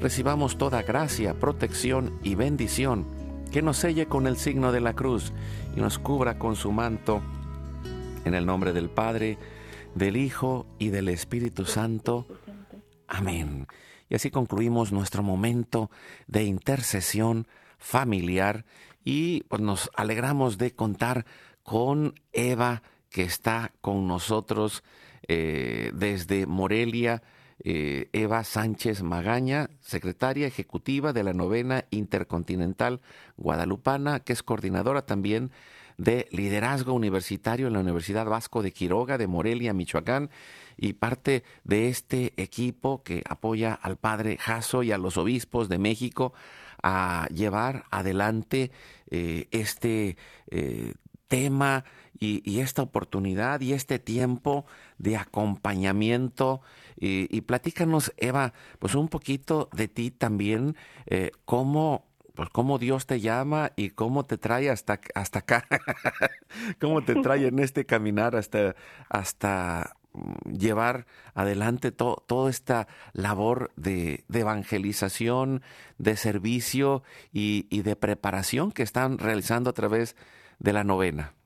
recibamos 0.00 0.58
toda 0.58 0.82
gracia, 0.82 1.34
protección 1.34 2.18
y 2.22 2.34
bendición 2.34 3.06
que 3.50 3.62
nos 3.62 3.78
selle 3.78 4.06
con 4.06 4.26
el 4.26 4.36
signo 4.36 4.72
de 4.72 4.80
la 4.80 4.94
cruz 4.94 5.32
y 5.76 5.80
nos 5.80 5.98
cubra 5.98 6.38
con 6.38 6.56
su 6.56 6.72
manto. 6.72 7.22
En 8.24 8.34
el 8.34 8.44
nombre 8.46 8.72
del 8.72 8.90
Padre, 8.90 9.38
del 9.94 10.16
Hijo 10.16 10.66
y 10.78 10.88
del 10.88 11.08
Espíritu 11.08 11.64
Santo. 11.64 12.26
Amén. 13.06 13.66
Y 14.08 14.14
así 14.14 14.30
concluimos 14.30 14.92
nuestro 14.92 15.22
momento 15.22 15.90
de 16.26 16.44
intercesión 16.44 17.46
familiar 17.78 18.64
y 19.04 19.44
pues, 19.44 19.62
nos 19.62 19.90
alegramos 19.94 20.58
de 20.58 20.74
contar 20.74 21.24
con 21.62 22.14
Eva 22.32 22.82
que 23.10 23.22
está 23.22 23.72
con 23.80 24.06
nosotros 24.06 24.82
eh, 25.26 25.90
desde 25.94 26.46
Morelia, 26.46 27.22
eh, 27.64 28.08
Eva 28.12 28.44
Sánchez 28.44 29.02
Magaña, 29.02 29.70
secretaria 29.80 30.46
ejecutiva 30.46 31.12
de 31.12 31.24
la 31.24 31.32
novena 31.32 31.84
intercontinental 31.90 33.00
guadalupana, 33.36 34.20
que 34.20 34.32
es 34.32 34.42
coordinadora 34.42 35.06
también 35.06 35.50
de 35.96 36.28
liderazgo 36.30 36.92
universitario 36.92 37.66
en 37.66 37.72
la 37.72 37.80
Universidad 37.80 38.26
Vasco 38.26 38.62
de 38.62 38.72
Quiroga 38.72 39.18
de 39.18 39.26
Morelia, 39.26 39.72
Michoacán, 39.72 40.30
y 40.76 40.92
parte 40.92 41.42
de 41.64 41.88
este 41.88 42.32
equipo 42.36 43.02
que 43.02 43.24
apoya 43.28 43.74
al 43.74 43.96
padre 43.96 44.36
Jaso 44.38 44.84
y 44.84 44.92
a 44.92 44.98
los 44.98 45.16
obispos 45.16 45.68
de 45.68 45.78
México 45.78 46.32
a 46.80 47.26
llevar 47.34 47.84
adelante 47.90 48.70
eh, 49.10 49.48
este 49.50 50.16
tema 51.26 51.84
y, 52.20 52.60
esta 52.60 52.82
oportunidad 52.82 53.60
y 53.60 53.72
este 53.72 53.98
tiempo 53.98 54.66
de 54.98 55.16
acompañamiento. 55.16 56.60
Y, 56.96 57.40
platícanos, 57.42 58.12
Eva, 58.16 58.52
pues 58.78 58.94
un 58.94 59.08
poquito 59.08 59.68
de 59.72 59.88
ti 59.88 60.10
también, 60.10 60.76
eh, 61.06 61.30
cómo, 61.44 62.06
pues 62.34 62.48
cómo 62.50 62.78
Dios 62.78 63.06
te 63.06 63.20
llama 63.20 63.72
y 63.76 63.90
cómo 63.90 64.24
te 64.26 64.38
trae 64.38 64.70
hasta, 64.70 65.00
hasta 65.14 65.40
acá, 65.40 65.66
cómo 66.80 67.04
te 67.04 67.14
trae 67.16 67.46
en 67.46 67.60
este 67.60 67.84
caminar 67.84 68.34
hasta, 68.34 68.74
hasta 69.08 69.96
mm, 70.12 70.52
llevar 70.56 71.06
adelante 71.34 71.92
toda 71.92 72.50
esta 72.50 72.88
labor 73.12 73.70
de, 73.76 74.24
evangelización, 74.32 75.62
de 75.98 76.16
servicio 76.16 77.04
y, 77.32 77.68
y 77.70 77.82
de 77.82 77.94
preparación 77.94 78.72
que 78.72 78.82
están 78.82 79.18
realizando 79.18 79.70
a 79.70 79.74
través 79.74 80.16
de 80.58 80.72
la 80.72 80.82
novena. 80.82 81.37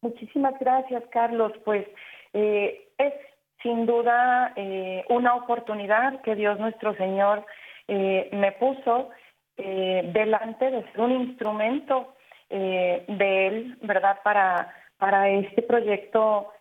Muchísimas 0.00 0.54
gracias, 0.60 1.02
Carlos. 1.10 1.52
Pues 1.64 1.86
eh, 2.32 2.88
es 2.98 3.14
sin 3.62 3.86
duda 3.86 4.52
eh, 4.54 5.04
una 5.08 5.34
oportunidad 5.34 6.20
que 6.20 6.36
Dios 6.36 6.58
nuestro 6.60 6.94
Señor 6.94 7.44
eh, 7.88 8.28
me 8.32 8.52
puso 8.52 9.10
delante 9.56 10.70
de 10.70 10.84
ser 10.92 11.00
un 11.00 11.10
instrumento 11.10 12.14
de 12.48 13.46
Él, 13.48 13.76
¿verdad? 13.82 14.20
Para, 14.22 14.72
para 14.98 15.28
este 15.30 15.62
proyecto 15.62 16.52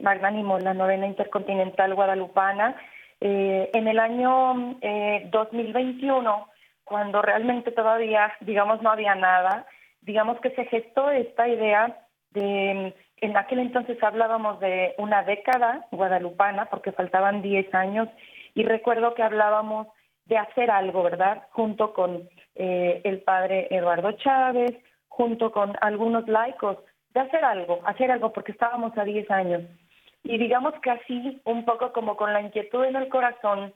magnánimo, 0.00 0.58
la 0.58 0.72
novena 0.72 1.06
intercontinental 1.06 1.94
guadalupana. 1.94 2.74
en 3.20 3.86
el 3.86 3.98
año 3.98 4.78
2021, 5.30 6.48
cuando 6.84 7.20
realmente 7.20 7.70
todavía, 7.70 8.32
digamos, 8.40 8.80
no 8.80 8.92
había 8.92 9.14
nada, 9.14 9.66
digamos 10.00 10.40
que 10.40 10.48
se 10.52 10.64
gestó 10.64 11.10
esta 11.10 11.46
idea 11.48 11.98
de, 12.30 12.94
en 13.20 13.36
aquel 13.36 13.60
entonces 13.60 14.02
hablábamos 14.02 14.60
de 14.60 14.94
una 14.98 15.22
década 15.22 15.86
guadalupana, 15.90 16.66
porque 16.66 16.92
faltaban 16.92 17.42
10 17.42 17.74
años, 17.74 18.08
y 18.54 18.64
recuerdo 18.64 19.14
que 19.14 19.22
hablábamos 19.22 19.88
de 20.26 20.36
hacer 20.36 20.70
algo, 20.70 21.02
¿verdad? 21.02 21.46
Junto 21.50 21.92
con 21.92 22.28
eh, 22.54 23.00
el 23.04 23.22
padre 23.22 23.68
Eduardo 23.70 24.12
Chávez, 24.12 24.72
junto 25.08 25.50
con 25.52 25.74
algunos 25.80 26.28
laicos, 26.28 26.78
de 27.10 27.20
hacer 27.20 27.44
algo, 27.44 27.80
hacer 27.84 28.10
algo, 28.10 28.32
porque 28.32 28.52
estábamos 28.52 28.96
a 28.98 29.04
10 29.04 29.30
años. 29.30 29.62
Y 30.22 30.36
digamos 30.36 30.74
que 30.82 30.90
así, 30.90 31.40
un 31.44 31.64
poco 31.64 31.92
como 31.92 32.16
con 32.16 32.32
la 32.32 32.42
inquietud 32.42 32.84
en 32.84 32.96
el 32.96 33.08
corazón, 33.08 33.72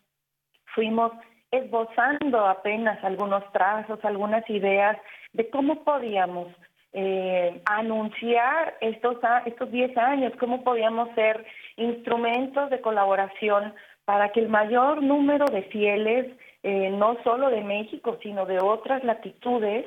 fuimos 0.75 1.13
esbozando 1.51 2.47
apenas 2.47 3.03
algunos 3.05 3.45
trazos, 3.53 4.05
algunas 4.05 4.49
ideas 4.51 4.97
de 5.33 5.49
cómo 5.51 5.85
podíamos 5.85 6.49
eh, 6.95 7.63
anunciar 7.65 8.77
estos, 8.83 9.17
estos 9.47 9.71
10 9.71 9.97
años, 9.97 10.35
cómo 10.39 10.63
podíamos 10.63 11.09
ser 11.15 11.43
instrumentos 11.77 12.69
de 12.69 12.83
colaboración 12.83 13.73
para 14.05 14.29
que 14.31 14.41
el 14.41 14.51
mayor 14.51 15.03
número 15.03 15.47
de 15.47 15.63
fieles, 15.63 16.27
eh, 16.63 16.91
no 16.91 17.17
solo 17.25 17.49
de 17.49 17.63
México, 17.63 18.19
sino 18.23 18.45
de 18.45 18.59
otras 18.59 19.03
latitudes, 19.05 19.87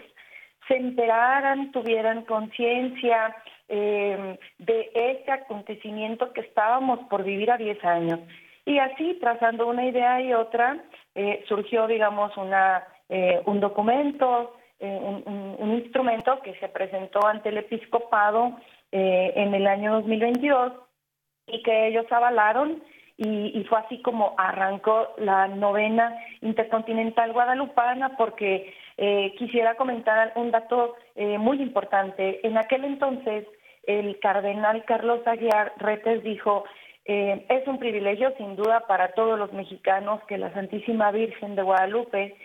se 0.68 0.78
enteraran, 0.78 1.72
tuvieran 1.72 2.26
conciencia 2.26 3.36
eh, 3.70 4.40
de 4.58 4.90
este 4.96 5.32
acontecimiento 5.32 6.34
que 6.34 6.42
estábamos 6.42 7.02
por 7.08 7.24
vivir 7.24 7.52
a 7.52 7.58
10 7.58 7.86
años. 7.86 8.20
Y 8.66 8.80
así, 8.80 9.16
trazando 9.22 9.68
una 9.68 9.86
idea 9.86 10.22
y 10.22 10.34
otra, 10.34 10.84
surgió, 11.48 11.86
digamos, 11.86 12.36
una, 12.36 12.84
un 13.46 13.60
documento 13.60 14.56
eh, 14.80 15.24
un, 15.58 15.72
instrumento 15.72 16.42
que 16.42 16.54
se 16.56 16.68
presentó 16.68 17.26
ante 17.26 17.48
el 17.50 17.58
episcopado 17.58 18.58
eh, 18.92 19.32
en 19.36 19.54
el 19.54 19.68
año 19.68 19.94
2022 19.94 20.74
y 21.48 21.64
que 21.64 21.88
ellos 21.88 22.06
avalaron 22.12 22.84
y, 23.18 23.64
fue 23.70 23.80
así 23.80 24.02
como 24.02 24.36
arrancó 24.38 25.14
la 25.18 25.48
novena 25.48 26.14
intercontinental 26.42 27.32
guadalupana 27.32 28.18
porque 28.18 28.74
eh, 28.98 29.34
quisiera 29.38 29.76
comentar 29.76 30.34
un 30.36 30.52
dato 30.52 30.96
muy 31.16 31.62
importante. 31.62 32.46
En 32.46 32.58
aquel 32.58 32.84
entonces 32.84 33.48
el 33.84 34.20
cardenal 34.20 34.84
Carlos 34.84 35.26
Aguiar 35.26 35.72
Retes 35.78 36.24
dijo, 36.24 36.66
es 37.06 37.68
un 37.68 37.80
privilegio 37.80 38.34
sin 38.38 38.58
duda 38.58 38.82
para 38.82 39.14
todos 39.14 39.40
los 39.40 39.54
mexicanos 39.54 40.22
que 40.28 40.38
la 40.38 40.54
Santísima 40.54 41.12
Virgen 41.12 41.56
de 41.56 41.62
Guadalupe 41.62 42.36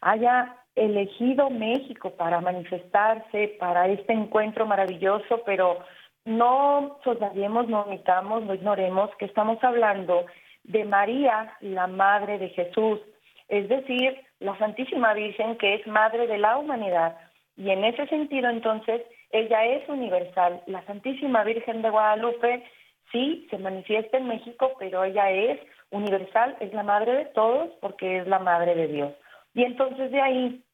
haya 0.00 0.56
elegido 0.76 1.50
México 1.50 2.10
para 2.10 2.40
manifestarse, 2.40 3.56
para 3.60 3.88
este 3.88 4.12
encuentro 4.12 4.66
maravilloso, 4.66 5.42
pero 5.44 5.78
no 6.24 6.98
soslayemos, 7.04 7.68
no 7.68 7.82
omitamos, 7.82 8.42
no 8.44 8.54
ignoremos 8.54 9.10
que 9.18 9.26
estamos 9.26 9.62
hablando 9.62 10.26
de 10.64 10.84
María, 10.84 11.56
la 11.60 11.86
Madre 11.86 12.38
de 12.38 12.48
Jesús, 12.50 13.00
es 13.48 13.68
decir, 13.68 14.18
la 14.40 14.56
Santísima 14.58 15.12
Virgen 15.14 15.56
que 15.58 15.74
es 15.74 15.86
Madre 15.86 16.26
de 16.26 16.38
la 16.38 16.56
humanidad. 16.56 17.16
Y 17.56 17.70
en 17.70 17.84
ese 17.84 18.06
sentido, 18.06 18.48
entonces, 18.48 19.02
ella 19.30 19.64
es 19.66 19.88
universal. 19.88 20.62
La 20.66 20.84
Santísima 20.86 21.44
Virgen 21.44 21.82
de 21.82 21.90
Guadalupe 21.90 22.64
sí 23.12 23.46
se 23.50 23.58
manifiesta 23.58 24.16
en 24.16 24.28
México, 24.28 24.72
pero 24.78 25.04
ella 25.04 25.30
es 25.30 25.60
universal, 25.90 26.56
es 26.60 26.72
la 26.72 26.82
Madre 26.82 27.12
de 27.12 27.24
todos 27.26 27.70
porque 27.80 28.18
es 28.18 28.26
la 28.26 28.38
Madre 28.38 28.74
de 28.74 28.88
Dios. 28.88 29.12
Y 29.54 29.62
entonces 29.62 30.10
de 30.10 30.20
ahí 30.20 30.64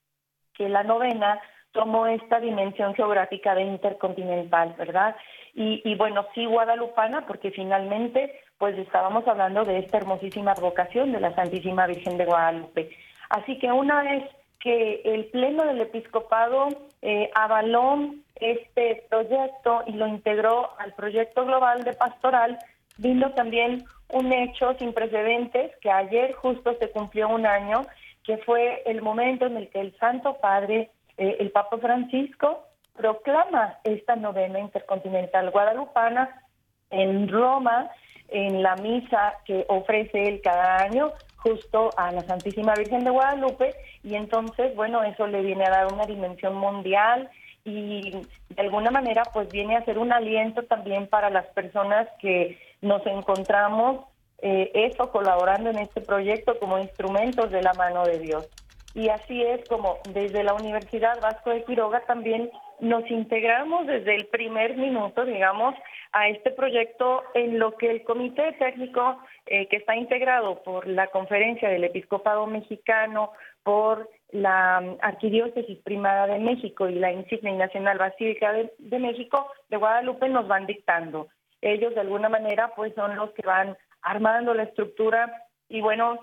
que 0.54 0.68
la 0.68 0.82
novena 0.82 1.40
tomó 1.72 2.06
esta 2.06 2.40
dimensión 2.40 2.94
geográfica 2.94 3.54
de 3.54 3.62
intercontinental, 3.62 4.74
¿verdad? 4.76 5.16
Y, 5.54 5.94
bueno, 5.96 6.26
sí 6.34 6.44
guadalupana, 6.46 7.26
porque 7.26 7.50
finalmente 7.50 8.40
pues 8.56 8.78
estábamos 8.78 9.26
hablando 9.26 9.64
de 9.64 9.78
esta 9.78 9.98
hermosísima 9.98 10.54
vocación 10.54 11.12
de 11.12 11.20
la 11.20 11.34
Santísima 11.34 11.86
Virgen 11.86 12.18
de 12.18 12.24
Guadalupe. 12.24 12.90
Así 13.30 13.58
que 13.58 13.72
una 13.72 14.02
vez 14.02 14.24
que 14.60 15.00
el 15.04 15.26
Pleno 15.26 15.64
del 15.64 15.80
Episcopado 15.80 16.68
eh, 17.02 17.30
avaló 17.34 18.10
este 18.36 19.04
proyecto 19.08 19.82
y 19.86 19.92
lo 19.92 20.06
integró 20.06 20.70
al 20.78 20.92
proyecto 20.94 21.44
global 21.46 21.82
de 21.84 21.94
pastoral, 21.94 22.58
vino 22.98 23.32
también 23.32 23.84
un 24.08 24.32
hecho 24.32 24.74
sin 24.78 24.92
precedentes 24.92 25.72
que 25.80 25.90
ayer 25.90 26.32
justo 26.34 26.76
se 26.78 26.90
cumplió 26.90 27.28
un 27.28 27.46
año 27.46 27.86
que 28.24 28.38
fue 28.38 28.82
el 28.86 29.02
momento 29.02 29.46
en 29.46 29.56
el 29.56 29.68
que 29.70 29.80
el 29.80 29.96
Santo 29.98 30.38
Padre, 30.40 30.90
eh, 31.16 31.36
el 31.40 31.50
Papa 31.50 31.78
Francisco, 31.78 32.64
proclama 32.96 33.78
esta 33.84 34.16
novena 34.16 34.58
intercontinental 34.58 35.50
guadalupana 35.50 36.42
en 36.90 37.28
Roma, 37.28 37.90
en 38.28 38.62
la 38.62 38.76
misa 38.76 39.34
que 39.44 39.64
ofrece 39.68 40.28
él 40.28 40.40
cada 40.42 40.78
año 40.78 41.12
justo 41.36 41.90
a 41.96 42.12
la 42.12 42.22
Santísima 42.22 42.74
Virgen 42.74 43.04
de 43.04 43.10
Guadalupe. 43.10 43.74
Y 44.02 44.14
entonces, 44.14 44.74
bueno, 44.76 45.02
eso 45.02 45.26
le 45.26 45.42
viene 45.42 45.64
a 45.64 45.70
dar 45.70 45.92
una 45.92 46.04
dimensión 46.04 46.54
mundial 46.54 47.30
y 47.64 48.12
de 48.48 48.62
alguna 48.62 48.90
manera 48.90 49.22
pues 49.32 49.48
viene 49.50 49.76
a 49.76 49.84
ser 49.84 49.98
un 49.98 50.12
aliento 50.12 50.62
también 50.64 51.06
para 51.06 51.30
las 51.30 51.46
personas 51.48 52.08
que 52.20 52.58
nos 52.80 53.04
encontramos 53.06 54.06
eh, 54.42 54.70
eso 54.74 55.10
colaborando 55.10 55.70
en 55.70 55.78
este 55.78 56.00
proyecto 56.00 56.58
como 56.58 56.78
instrumentos 56.78 57.50
de 57.50 57.62
la 57.62 57.74
mano 57.74 58.04
de 58.04 58.18
Dios. 58.18 58.48
Y 58.94 59.08
así 59.08 59.42
es 59.42 59.66
como 59.68 59.98
desde 60.12 60.42
la 60.42 60.54
Universidad 60.54 61.20
Vasco 61.20 61.50
de 61.50 61.62
Quiroga 61.64 62.00
también 62.06 62.50
nos 62.80 63.08
integramos 63.10 63.86
desde 63.86 64.16
el 64.16 64.26
primer 64.26 64.76
minuto, 64.76 65.24
digamos, 65.24 65.74
a 66.12 66.28
este 66.28 66.50
proyecto 66.50 67.22
en 67.34 67.58
lo 67.58 67.76
que 67.76 67.90
el 67.90 68.02
comité 68.02 68.52
técnico 68.58 69.18
eh, 69.46 69.68
que 69.68 69.76
está 69.76 69.94
integrado 69.94 70.62
por 70.62 70.88
la 70.88 71.06
Conferencia 71.08 71.68
del 71.68 71.84
Episcopado 71.84 72.46
Mexicano, 72.46 73.32
por 73.62 74.08
la 74.32 74.80
mm, 74.80 74.96
Arquidiócesis 75.02 75.78
Primada 75.84 76.26
de 76.26 76.38
México 76.38 76.88
y 76.88 76.94
la 76.94 77.12
Insignia 77.12 77.52
Nacional 77.52 77.98
Basílica 77.98 78.52
de, 78.52 78.72
de, 78.78 78.98
México 78.98 79.52
de 79.68 79.76
Guadalupe 79.76 80.28
nos 80.28 80.48
van 80.48 80.66
dictando. 80.66 81.28
Ellos 81.60 81.94
de 81.94 82.00
alguna 82.00 82.28
manera 82.28 82.72
pues 82.74 82.94
son 82.94 83.14
los 83.16 83.30
que 83.32 83.42
van 83.42 83.76
armando 84.02 84.54
la 84.54 84.64
estructura 84.64 85.44
y 85.68 85.80
bueno, 85.80 86.18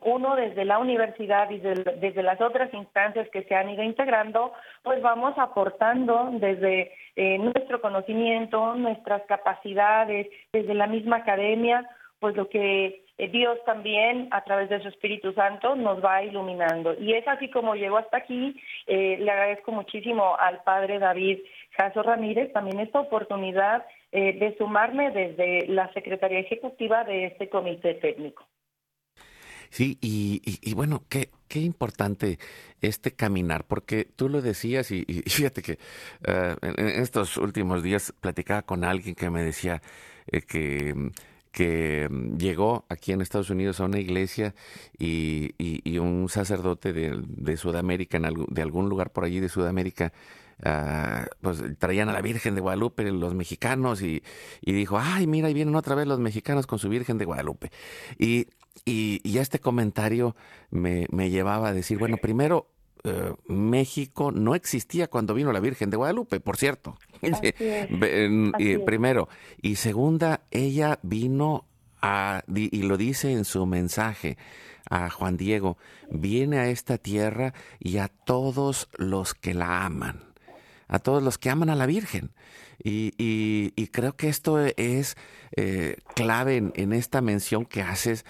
uno 0.00 0.36
desde 0.36 0.64
la 0.64 0.78
universidad 0.78 1.50
y 1.50 1.58
desde 1.58 2.22
las 2.22 2.40
otras 2.40 2.72
instancias 2.74 3.28
que 3.30 3.42
se 3.44 3.54
han 3.54 3.70
ido 3.70 3.82
integrando, 3.82 4.52
pues 4.82 5.00
vamos 5.00 5.34
aportando 5.38 6.28
desde 6.32 6.92
eh, 7.16 7.38
nuestro 7.38 7.80
conocimiento, 7.80 8.74
nuestras 8.74 9.22
capacidades, 9.22 10.28
desde 10.52 10.74
la 10.74 10.86
misma 10.86 11.16
academia, 11.16 11.88
pues 12.18 12.36
lo 12.36 12.48
que 12.48 13.04
eh, 13.16 13.28
Dios 13.28 13.58
también 13.64 14.28
a 14.30 14.42
través 14.44 14.68
de 14.68 14.82
su 14.82 14.88
Espíritu 14.88 15.32
Santo 15.32 15.74
nos 15.74 16.04
va 16.04 16.22
iluminando. 16.22 16.94
Y 17.00 17.14
es 17.14 17.26
así 17.26 17.48
como 17.48 17.74
llego 17.74 17.96
hasta 17.96 18.18
aquí. 18.18 18.60
Eh, 18.86 19.16
le 19.20 19.30
agradezco 19.30 19.72
muchísimo 19.72 20.36
al 20.38 20.62
padre 20.64 20.98
David 20.98 21.38
Jaso 21.76 22.02
Ramírez 22.02 22.52
también 22.52 22.80
esta 22.80 23.00
oportunidad 23.00 23.84
de 24.20 24.54
sumarme 24.58 25.10
desde 25.10 25.66
la 25.66 25.92
Secretaría 25.92 26.40
Ejecutiva 26.40 27.04
de 27.04 27.26
este 27.26 27.48
comité 27.48 27.94
técnico. 27.94 28.46
Sí, 29.74 29.98
y, 30.00 30.72
bueno, 30.74 31.02
qué, 31.08 31.30
qué 31.48 31.58
importante 31.58 32.38
este 32.80 33.10
caminar, 33.10 33.64
porque 33.64 34.04
tú 34.04 34.28
lo 34.28 34.40
decías 34.40 34.92
y, 34.92 35.02
fíjate 35.26 35.62
que 35.62 35.78
eh, 36.28 36.56
en, 36.62 36.88
estos 37.02 37.36
últimos 37.38 37.82
días 37.82 38.14
platicaba 38.20 38.62
con 38.62 38.84
alguien 38.84 39.16
que 39.16 39.30
me 39.30 39.42
decía 39.42 39.82
eh, 40.30 40.42
que 40.42 40.94
que 41.50 42.08
llegó 42.36 42.84
aquí 42.88 43.12
en 43.12 43.20
Estados 43.20 43.48
Unidos 43.48 43.80
a 43.80 43.84
una 43.84 44.00
iglesia 44.00 44.54
y, 44.98 45.54
un 45.98 46.28
sacerdote 46.28 46.92
de, 46.92 47.56
Sudamérica, 47.56 48.18
de 48.20 48.62
algún 48.62 48.88
lugar 48.88 49.10
por 49.10 49.24
allí 49.24 49.38
de 49.38 49.48
Sudamérica, 49.48 50.12
ah, 50.62 51.26
pues 51.40 51.62
traían 51.78 52.08
a 52.08 52.12
la 52.12 52.22
Virgen 52.22 52.54
de 52.54 52.60
Guadalupe 52.60 53.10
los 53.10 53.34
mexicanos 53.34 54.02
y, 54.02 54.22
y, 54.60 54.72
dijo, 54.72 54.98
ay, 54.98 55.26
mira, 55.26 55.48
ahí 55.48 55.54
vienen 55.54 55.74
otra 55.74 55.94
vez 55.94 56.06
los 56.06 56.18
mexicanos 56.20 56.66
con 56.66 56.78
su 56.78 56.88
Virgen 56.88 57.18
de 57.18 57.24
Guadalupe. 57.24 57.70
Y 58.18 58.46
y, 58.84 59.20
y 59.22 59.38
este 59.38 59.60
comentario 59.60 60.34
me, 60.70 61.06
me, 61.10 61.30
llevaba 61.30 61.68
a 61.68 61.72
decir, 61.72 61.96
bueno, 61.96 62.16
primero, 62.16 62.68
eh, 63.04 63.32
México 63.46 64.32
no 64.32 64.54
existía 64.54 65.08
cuando 65.08 65.34
vino 65.34 65.52
la 65.52 65.60
Virgen 65.60 65.90
de 65.90 65.96
Guadalupe, 65.96 66.40
por 66.40 66.56
cierto. 66.56 66.98
Primero. 68.86 69.28
Y 69.62 69.76
segunda, 69.76 70.42
ella 70.50 70.98
vino 71.02 71.66
a, 72.02 72.42
y 72.54 72.82
lo 72.82 72.96
dice 72.96 73.32
en 73.32 73.44
su 73.44 73.64
mensaje 73.66 74.36
a 74.90 75.08
Juan 75.08 75.36
Diego, 75.36 75.78
viene 76.10 76.58
a 76.58 76.68
esta 76.68 76.98
tierra 76.98 77.54
y 77.78 77.98
a 77.98 78.08
todos 78.08 78.88
los 78.98 79.34
que 79.34 79.54
la 79.54 79.84
aman, 79.84 80.33
a 80.88 80.98
todos 80.98 81.22
los 81.22 81.38
que 81.38 81.50
aman 81.50 81.70
a 81.70 81.76
la 81.76 81.86
Virgen. 81.86 82.32
Y, 82.82 83.72
creo 83.92 84.16
que 84.16 84.28
esto 84.28 84.58
es 84.60 85.16
eh, 85.56 85.96
clave 86.14 86.56
en, 86.74 86.92
esta 86.92 87.20
mención 87.20 87.64
que 87.64 87.82
haces 87.82 88.24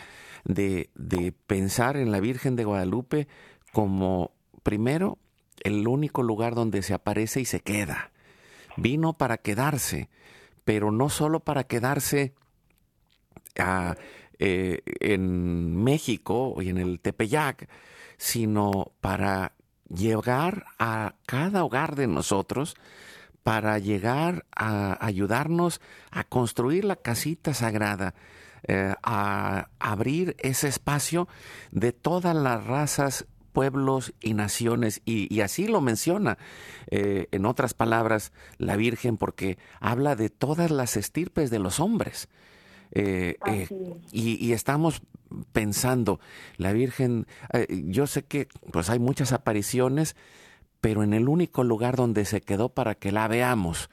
de, 0.45 0.91
de 0.95 1.33
pensar 1.33 1.97
en 1.97 2.13
la 2.13 2.21
Virgen 2.21 2.57
de 2.57 2.65
Guadalupe 2.65 3.29
como, 3.73 4.33
primero, 4.63 5.19
el 5.63 5.87
único 5.89 6.23
lugar 6.23 6.55
donde 6.55 6.83
se 6.83 6.95
aparece 6.95 7.41
y 7.41 7.45
se 7.45 7.61
queda. 7.61 8.13
Vino 8.77 9.15
para 9.15 9.39
quedarse, 9.39 10.09
pero 10.65 10.91
no 10.91 11.09
solo 11.09 11.41
para 11.41 11.65
quedarse 11.65 12.35
ah, 13.59 13.97
eh, 14.39 14.83
en 15.01 15.77
México 15.83 16.57
y 16.61 16.69
en 16.69 16.79
el 16.79 17.01
Tepeyac, 17.01 17.69
sino 18.17 18.93
para 19.01 19.53
llegar 19.89 20.67
a 20.79 21.15
cada 21.27 21.65
hogar 21.65 21.97
de 21.97 22.07
nosotros, 22.07 22.77
para 23.45 23.79
llegar 23.79 24.47
a 24.57 24.97
ayudarnos 25.05 25.81
a 26.11 26.25
construir 26.25 26.85
la 26.85 26.97
casita 26.97 27.53
sagrada 27.53 28.15
eh, 28.67 28.95
a 29.03 29.69
abrir 29.79 30.35
ese 30.39 30.69
espacio 30.69 31.29
de 31.71 31.93
todas 31.93 32.35
las 32.35 32.65
razas 32.65 33.27
pueblos 33.53 34.15
y 34.21 34.35
naciones, 34.35 35.03
y, 35.05 35.41
así 35.41 35.69
lo 35.69 35.81
menciona, 35.81 36.39
eh, 36.91 37.29
en 37.31 37.47
otras 37.47 37.73
palabras, 37.75 38.33
la 38.59 38.75
Virgen, 38.77 39.17
porque 39.17 39.59
habla 39.79 40.17
de 40.17 40.29
todas 40.29 40.73
las 40.73 40.97
estirpes 40.97 41.51
de 41.51 41.61
los 41.61 41.79
hombres. 41.79 42.29
Eh, 42.95 43.37
y, 44.13 44.53
estamos 44.53 45.03
pensando, 45.53 46.21
la 46.57 46.73
Virgen, 46.73 47.27
yo 47.69 48.07
sé 48.07 48.25
que 48.25 48.49
pues 48.73 48.89
hay 48.89 48.99
muchas 48.99 49.33
apariciones, 49.33 50.17
pero 50.81 51.03
en 51.03 51.13
el 51.13 51.29
único 51.29 51.65
lugar 51.65 51.97
donde 51.97 52.25
se 52.25 52.41
quedó 52.41 52.69
para 52.69 52.95
que 52.95 53.11
la 53.11 53.27
veamos 53.27 53.91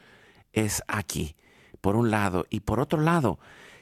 es 0.54 0.84
aquí, 0.88 1.36
por 1.80 1.96
un 1.96 2.12
lado, 2.12 2.46
y 2.50 2.60
por 2.60 2.80
otro 2.80 3.02
lado, 3.02 3.40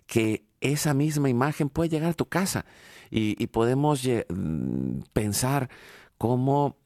que 0.08 0.46
esa 0.62 0.94
misma 0.94 1.30
imagen 1.30 1.70
puede 1.70 1.90
llegar 1.90 2.12
a 2.12 2.14
tu 2.14 2.28
casa 2.28 2.66
y, 3.10 3.48
podemos 3.48 4.04
mm, 4.04 5.00
pensar 5.14 5.70
cómo 6.18 6.78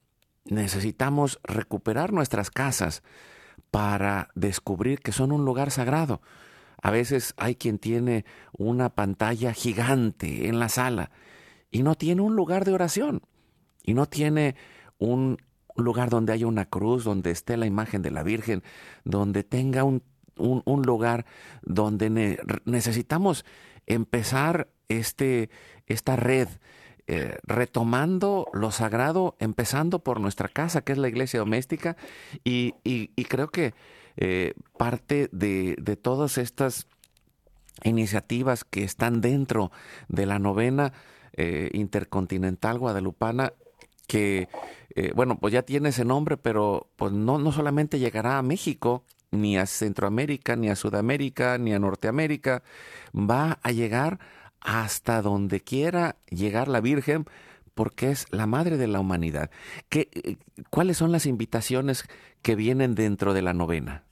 necesitamos 0.45 1.39
recuperar 1.43 2.13
nuestras 2.13 2.49
casas 2.49 3.03
para 3.71 4.29
descubrir 4.35 4.99
que 4.99 5.11
son 5.11 5.31
un 5.31 5.45
lugar 5.45 5.71
sagrado. 5.71 6.21
A 6.83 6.91
veces 6.91 7.33
hay 7.37 7.55
quien 7.55 7.79
tiene 7.79 8.25
una 8.51 8.89
pantalla 8.89 9.53
gigante 9.53 10.49
en 10.49 10.59
la 10.59 10.67
sala 10.67 11.11
y 11.71 11.81
no 11.81 11.95
tiene 11.95 12.21
un 12.21 12.35
lugar 12.35 12.65
de 12.65 12.73
oración 12.73 13.21
y 13.83 13.93
no 13.93 14.05
tiene 14.05 14.55
un 14.97 15.37
lugar 15.77 16.09
donde 16.09 16.33
haya 16.33 16.45
una 16.45 16.65
cruz, 16.65 17.05
donde 17.05 17.31
esté 17.31 17.55
la 17.55 17.65
imagen 17.65 18.01
de 18.01 18.11
la 18.11 18.21
Virgen, 18.21 18.63
donde 19.05 19.45
tenga 19.45 19.85
un, 19.85 20.03
lugar 20.65 21.25
donde 21.61 22.37
necesitamos 22.65 23.45
empezar 23.87 24.67
este, 24.89 25.49
esta 25.87 26.17
red, 26.17 26.49
eh, 27.07 27.37
retomando 27.43 28.47
lo 28.51 28.71
sagrado, 28.71 29.37
empezando 29.39 29.99
por 29.99 30.19
nuestra 30.19 30.49
casa, 30.49 30.81
que 30.81 30.91
es 30.91 30.97
la 30.97 31.07
iglesia 31.07 31.39
doméstica, 31.39 31.95
y, 32.43 32.73
creo 33.29 33.49
que 33.51 33.73
eh, 34.17 34.53
parte 34.77 35.29
de, 35.31 35.75
todas 36.01 36.37
estas 36.37 36.87
iniciativas 37.83 38.63
que 38.63 38.83
están 38.83 39.21
dentro 39.21 39.71
de 40.07 40.25
la 40.25 40.39
novena 40.39 40.93
eh, 41.33 41.69
intercontinental 41.73 42.79
guadalupana, 42.79 43.53
que, 44.07 44.47
bueno, 45.15 45.39
pues 45.39 45.53
ya 45.53 45.63
tiene 45.63 45.89
ese 45.89 46.05
nombre, 46.05 46.37
pero 46.37 46.87
pues 46.97 47.11
no, 47.13 47.39
no 47.39 47.51
solamente 47.51 47.97
llegará 47.97 48.37
a 48.37 48.43
México, 48.43 49.05
ni 49.33 49.57
a 49.57 49.65
Centroamérica, 49.65 50.55
ni 50.55 50.69
a 50.69 50.75
Sudamérica, 50.75 51.57
ni 51.57 51.73
a 51.73 51.79
Norteamérica, 51.79 52.63
va 53.13 53.59
a 53.63 53.71
llegar 53.71 54.19
hasta 54.61 55.21
donde 55.21 55.61
quiera 55.61 56.15
llegar 56.29 56.67
la 56.67 56.79
Virgen, 56.79 57.25
porque 57.75 58.09
es 58.09 58.31
la 58.31 58.45
madre 58.45 58.77
de 58.77 58.87
la 58.87 58.99
humanidad. 58.99 59.49
¿Qué, 59.89 60.09
¿Cuáles 60.69 60.97
son 60.97 61.11
las 61.11 61.25
invitaciones 61.25 62.07
que 62.41 62.55
vienen 62.55 62.95
dentro 62.95 63.33
de 63.33 63.41
la 63.41 63.53
novena? 63.53 64.03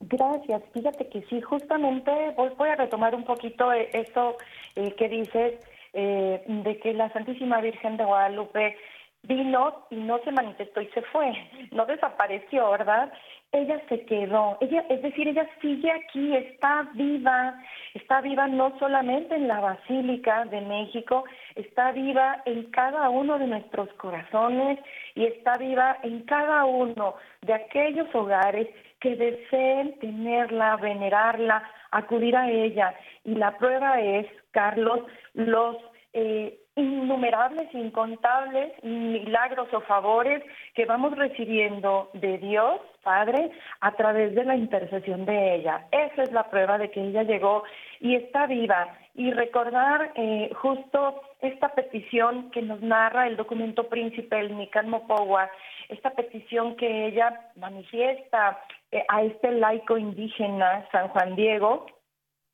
Gracias. 0.00 0.62
Fíjate 0.72 1.08
que 1.08 1.22
sí, 1.30 1.40
justamente 1.40 2.10
voy, 2.36 2.68
a 2.68 2.76
retomar 2.76 3.14
un 3.14 3.24
poquito 3.24 3.72
eh, 3.72 3.88
eso 3.92 4.36
eh, 4.76 4.94
que 4.96 5.08
dices 5.08 5.54
eh, 5.92 6.44
de 6.46 6.78
que 6.80 6.92
la 6.92 7.10
Santísima 7.12 7.60
Virgen 7.60 7.96
de 7.96 8.04
Guadalupe 8.04 8.76
vino 9.22 9.86
y 9.90 9.96
no 9.96 10.18
se 10.24 10.32
manifestó 10.32 10.82
y 10.82 10.88
se 10.88 11.02
fue, 11.02 11.32
no 11.72 11.86
desapareció, 11.86 12.70
¿verdad? 12.70 13.12
ella 13.54 13.80
se 13.88 14.04
quedó, 14.04 14.58
ella, 14.60 14.84
es 14.88 15.00
decir, 15.02 15.28
ella 15.28 15.48
sigue 15.60 15.90
aquí, 15.90 16.34
está 16.34 16.90
viva, 16.94 17.54
está 17.94 18.20
viva 18.20 18.48
no 18.48 18.76
solamente 18.78 19.36
en 19.36 19.48
la 19.48 19.60
Basílica 19.60 20.44
de 20.46 20.60
México, 20.60 21.24
está 21.54 21.92
viva 21.92 22.42
en 22.46 22.70
cada 22.70 23.08
uno 23.10 23.38
de 23.38 23.46
nuestros 23.46 23.88
corazones 23.94 24.78
y 25.14 25.24
está 25.24 25.56
viva 25.56 25.98
en 26.02 26.22
cada 26.22 26.64
uno 26.64 27.14
de 27.42 27.54
aquellos 27.54 28.12
hogares 28.14 28.68
que 29.00 29.16
deseen 29.16 29.98
tenerla, 29.98 30.76
venerarla, 30.76 31.62
acudir 31.90 32.36
a 32.36 32.50
ella. 32.50 32.94
Y 33.24 33.34
la 33.34 33.56
prueba 33.56 34.00
es, 34.00 34.26
Carlos, 34.50 35.00
los 35.34 35.76
eh, 36.12 36.58
innumerables, 36.76 37.72
incontables 37.72 38.72
milagros 38.82 39.68
o 39.72 39.80
favores 39.82 40.42
que 40.74 40.86
vamos 40.86 41.16
recibiendo 41.16 42.10
de 42.14 42.38
Dios 42.38 42.80
Padre 43.02 43.50
a 43.80 43.92
través 43.92 44.34
de 44.34 44.44
la 44.44 44.56
intercesión 44.56 45.24
de 45.26 45.56
ella. 45.56 45.86
Esa 45.92 46.22
es 46.22 46.32
la 46.32 46.50
prueba 46.50 46.78
de 46.78 46.90
que 46.90 47.02
ella 47.02 47.22
llegó 47.22 47.62
y 48.00 48.16
está 48.16 48.46
viva. 48.46 48.96
Y 49.16 49.30
recordar 49.30 50.12
eh, 50.16 50.50
justo 50.54 51.22
esta 51.40 51.68
petición 51.68 52.50
que 52.50 52.62
nos 52.62 52.80
narra 52.80 53.28
el 53.28 53.36
documento 53.36 53.88
príncipe, 53.88 54.40
el 54.40 54.56
Nican 54.58 54.88
Mopowa, 54.88 55.48
esta 55.88 56.10
petición 56.10 56.74
que 56.76 57.06
ella 57.06 57.50
manifiesta 57.54 58.60
eh, 58.90 59.04
a 59.08 59.22
este 59.22 59.52
laico 59.52 59.98
indígena, 59.98 60.88
San 60.90 61.08
Juan 61.08 61.36
Diego, 61.36 61.86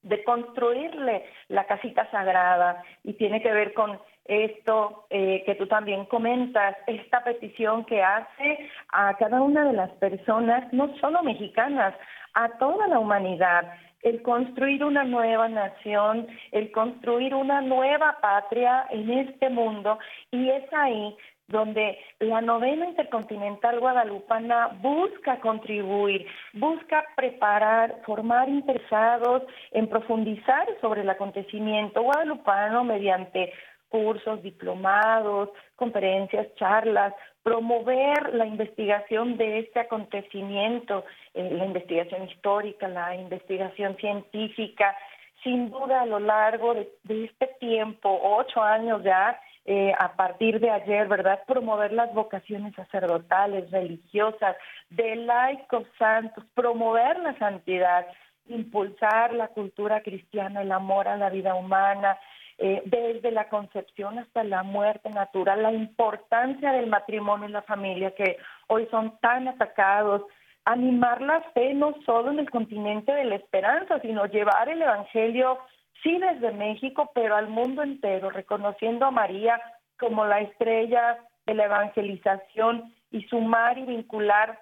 de 0.02 0.22
construirle 0.24 1.24
la 1.48 1.64
casita 1.64 2.10
sagrada. 2.10 2.82
Y 3.04 3.14
tiene 3.14 3.40
que 3.40 3.52
ver 3.52 3.72
con 3.72 3.98
esto 4.26 5.06
eh, 5.10 5.42
que 5.46 5.54
tú 5.54 5.66
también 5.66 6.04
comentas, 6.06 6.76
esta 6.86 7.24
petición 7.24 7.84
que 7.86 8.02
hace 8.02 8.70
a 8.92 9.16
cada 9.16 9.40
una 9.40 9.64
de 9.64 9.72
las 9.72 9.90
personas, 9.92 10.70
no 10.72 10.94
solo 10.98 11.22
mexicanas, 11.22 11.94
a 12.34 12.50
toda 12.58 12.86
la 12.86 12.98
humanidad, 12.98 13.72
el 14.02 14.22
construir 14.22 14.84
una 14.84 15.04
nueva 15.04 15.48
nación, 15.48 16.26
el 16.52 16.70
construir 16.72 17.34
una 17.34 17.60
nueva 17.60 18.18
patria 18.20 18.86
en 18.90 19.10
este 19.10 19.50
mundo, 19.50 19.98
y 20.30 20.48
es 20.50 20.64
ahí 20.72 21.16
donde 21.50 21.98
la 22.20 22.40
novena 22.40 22.86
intercontinental 22.86 23.80
guadalupana 23.80 24.68
busca 24.80 25.40
contribuir, 25.40 26.26
busca 26.52 27.04
preparar, 27.16 28.00
formar 28.06 28.48
interesados 28.48 29.42
en 29.72 29.88
profundizar 29.88 30.66
sobre 30.80 31.02
el 31.02 31.10
acontecimiento 31.10 32.02
guadalupano 32.02 32.84
mediante 32.84 33.52
cursos, 33.88 34.40
diplomados, 34.42 35.50
conferencias, 35.74 36.46
charlas, 36.54 37.12
promover 37.42 38.34
la 38.34 38.46
investigación 38.46 39.36
de 39.36 39.60
este 39.60 39.80
acontecimiento, 39.80 41.04
eh, 41.34 41.50
la 41.52 41.64
investigación 41.64 42.28
histórica, 42.28 42.88
la 42.88 43.16
investigación 43.16 43.96
científica. 43.96 44.96
Sin 45.42 45.70
duda, 45.70 46.02
a 46.02 46.06
lo 46.06 46.20
largo 46.20 46.74
de, 46.74 47.24
este 47.24 47.46
tiempo, 47.58 48.20
ocho 48.22 48.62
años 48.62 49.02
ya, 49.02 49.40
eh, 49.64 49.92
a 49.98 50.12
partir 50.12 50.60
de 50.60 50.70
ayer, 50.70 51.08
¿verdad? 51.08 51.40
Promover 51.46 51.92
las 51.92 52.12
vocaciones 52.12 52.74
sacerdotales, 52.74 53.70
religiosas, 53.70 54.56
de 54.90 55.16
laicos 55.16 55.86
santos, 55.98 56.44
promover 56.54 57.18
la 57.20 57.38
santidad, 57.38 58.06
impulsar 58.48 59.32
la 59.32 59.48
cultura 59.48 60.02
cristiana, 60.02 60.62
el 60.62 60.72
amor 60.72 61.08
a 61.08 61.16
la 61.16 61.30
vida 61.30 61.54
humana, 61.54 62.18
eh, 62.62 62.82
desde 62.84 63.30
la 63.30 63.48
concepción 63.48 64.18
hasta 64.18 64.44
la 64.44 64.62
muerte 64.62 65.08
natural, 65.08 65.62
la 65.62 65.72
importancia 65.72 66.72
del 66.72 66.88
matrimonio 66.88 67.48
y 67.48 67.52
la 67.52 67.62
familia 67.62 68.14
que 68.14 68.36
hoy 68.66 68.86
son 68.90 69.18
tan 69.20 69.48
atacados, 69.48 70.24
animar 70.66 71.22
la 71.22 71.40
fe 71.54 71.72
no 71.72 71.94
solo 72.04 72.32
en 72.32 72.38
el 72.38 72.50
continente 72.50 73.12
de 73.12 73.24
la 73.24 73.36
esperanza, 73.36 73.98
sino 74.00 74.26
llevar 74.26 74.68
el 74.68 74.82
Evangelio, 74.82 75.58
sí 76.02 76.18
desde 76.18 76.52
México, 76.52 77.10
pero 77.14 77.34
al 77.34 77.48
mundo 77.48 77.82
entero, 77.82 78.28
reconociendo 78.28 79.06
a 79.06 79.10
María 79.10 79.58
como 79.98 80.26
la 80.26 80.40
estrella 80.40 81.16
de 81.46 81.54
la 81.54 81.64
evangelización 81.64 82.92
y 83.10 83.22
sumar 83.22 83.78
y 83.78 83.86
vincular 83.86 84.58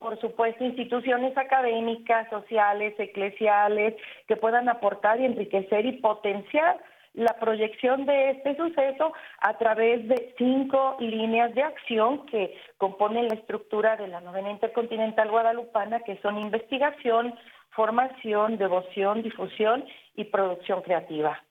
por 0.00 0.18
supuesto, 0.18 0.64
instituciones 0.64 1.36
académicas, 1.36 2.26
sociales, 2.30 2.94
eclesiales, 2.98 3.94
que 4.26 4.34
puedan 4.34 4.70
aportar 4.70 5.20
y 5.20 5.26
enriquecer 5.26 5.84
y 5.84 6.00
potenciar 6.00 6.80
la 7.14 7.36
proyección 7.40 8.06
de 8.06 8.30
este 8.30 8.56
suceso 8.56 9.12
a 9.40 9.58
través 9.58 10.06
de 10.08 10.34
cinco 10.38 10.96
líneas 11.00 11.54
de 11.54 11.62
acción 11.62 12.26
que 12.26 12.54
componen 12.76 13.28
la 13.28 13.34
estructura 13.34 13.96
de 13.96 14.08
la 14.08 14.20
novena 14.20 14.50
intercontinental 14.50 15.30
guadalupana, 15.30 16.00
que 16.00 16.18
son 16.22 16.38
investigación, 16.38 17.34
formación, 17.70 18.58
devoción, 18.58 19.22
difusión 19.22 19.84
y 20.14 20.24
producción 20.24 20.82
creativa. 20.82 21.42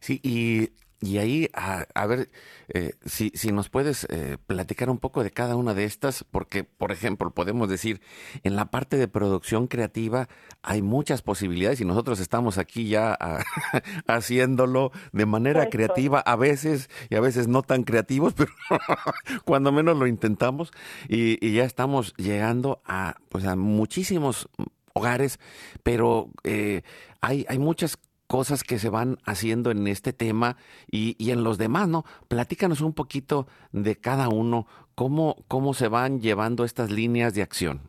Sí, 0.00 0.20
y 0.22 0.68
y 1.00 1.18
ahí, 1.18 1.50
a, 1.52 2.06
ver, 2.06 2.30
eh, 2.68 2.94
si, 3.04 3.30
si, 3.34 3.52
nos 3.52 3.68
puedes 3.68 4.06
eh, 4.08 4.38
platicar 4.46 4.88
un 4.88 4.96
poco 4.96 5.22
de 5.22 5.30
cada 5.30 5.54
una 5.54 5.74
de 5.74 5.84
estas, 5.84 6.24
porque, 6.24 6.64
por 6.64 6.90
ejemplo, 6.90 7.30
podemos 7.32 7.68
decir, 7.68 8.00
en 8.44 8.56
la 8.56 8.70
parte 8.70 8.96
de 8.96 9.06
producción 9.06 9.66
creativa 9.66 10.28
hay 10.62 10.80
muchas 10.80 11.20
posibilidades 11.20 11.82
y 11.82 11.84
nosotros 11.84 12.18
estamos 12.18 12.56
aquí 12.56 12.88
ya 12.88 13.14
ah, 13.20 13.44
haciéndolo 14.06 14.90
de 15.12 15.26
manera 15.26 15.68
creativa, 15.68 16.20
a 16.20 16.34
veces 16.34 16.88
y 17.10 17.16
a 17.16 17.20
veces 17.20 17.46
no 17.46 17.62
tan 17.62 17.82
creativos, 17.82 18.32
pero 18.36 18.52
cuando 19.44 19.72
menos 19.72 19.98
lo 19.98 20.06
intentamos 20.06 20.72
y, 21.08 21.44
y, 21.46 21.52
ya 21.52 21.64
estamos 21.64 22.14
llegando 22.16 22.80
a, 22.86 23.16
pues, 23.28 23.44
a 23.44 23.54
muchísimos 23.54 24.48
hogares, 24.94 25.38
pero 25.82 26.30
eh, 26.42 26.82
hay, 27.20 27.44
hay 27.50 27.58
muchas 27.58 27.98
cosas 28.26 28.64
que 28.64 28.78
se 28.78 28.88
van 28.88 29.18
haciendo 29.24 29.70
en 29.70 29.86
este 29.86 30.12
tema 30.12 30.56
y, 30.90 31.16
y, 31.18 31.30
en 31.30 31.44
los 31.44 31.58
demás, 31.58 31.88
¿no? 31.88 32.04
Platícanos 32.28 32.80
un 32.80 32.92
poquito 32.92 33.46
de 33.72 33.96
cada 33.96 34.28
uno, 34.28 34.66
cómo, 34.94 35.36
cómo 35.48 35.74
se 35.74 35.88
van 35.88 36.20
llevando 36.20 36.64
estas 36.64 36.90
líneas 36.90 37.34
de 37.34 37.42
acción. 37.42 37.80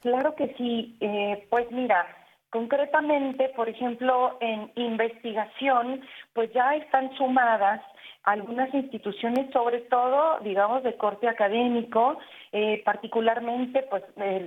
Claro 0.00 0.34
que 0.34 0.54
sí, 0.56 0.96
eh, 1.00 1.46
pues 1.50 1.70
mira, 1.70 2.06
concretamente, 2.48 3.50
por 3.54 3.68
ejemplo, 3.68 4.38
en 4.40 4.72
investigación, 4.76 6.00
pues 6.32 6.50
ya 6.52 6.74
están 6.74 7.14
sumadas 7.16 7.82
algunas 8.24 8.72
instituciones, 8.74 9.50
sobre 9.52 9.80
todo, 9.80 10.38
digamos, 10.40 10.82
de 10.82 10.96
corte 10.96 11.28
académico, 11.28 12.18
eh, 12.52 12.82
particularmente, 12.84 13.82
pues, 13.84 14.04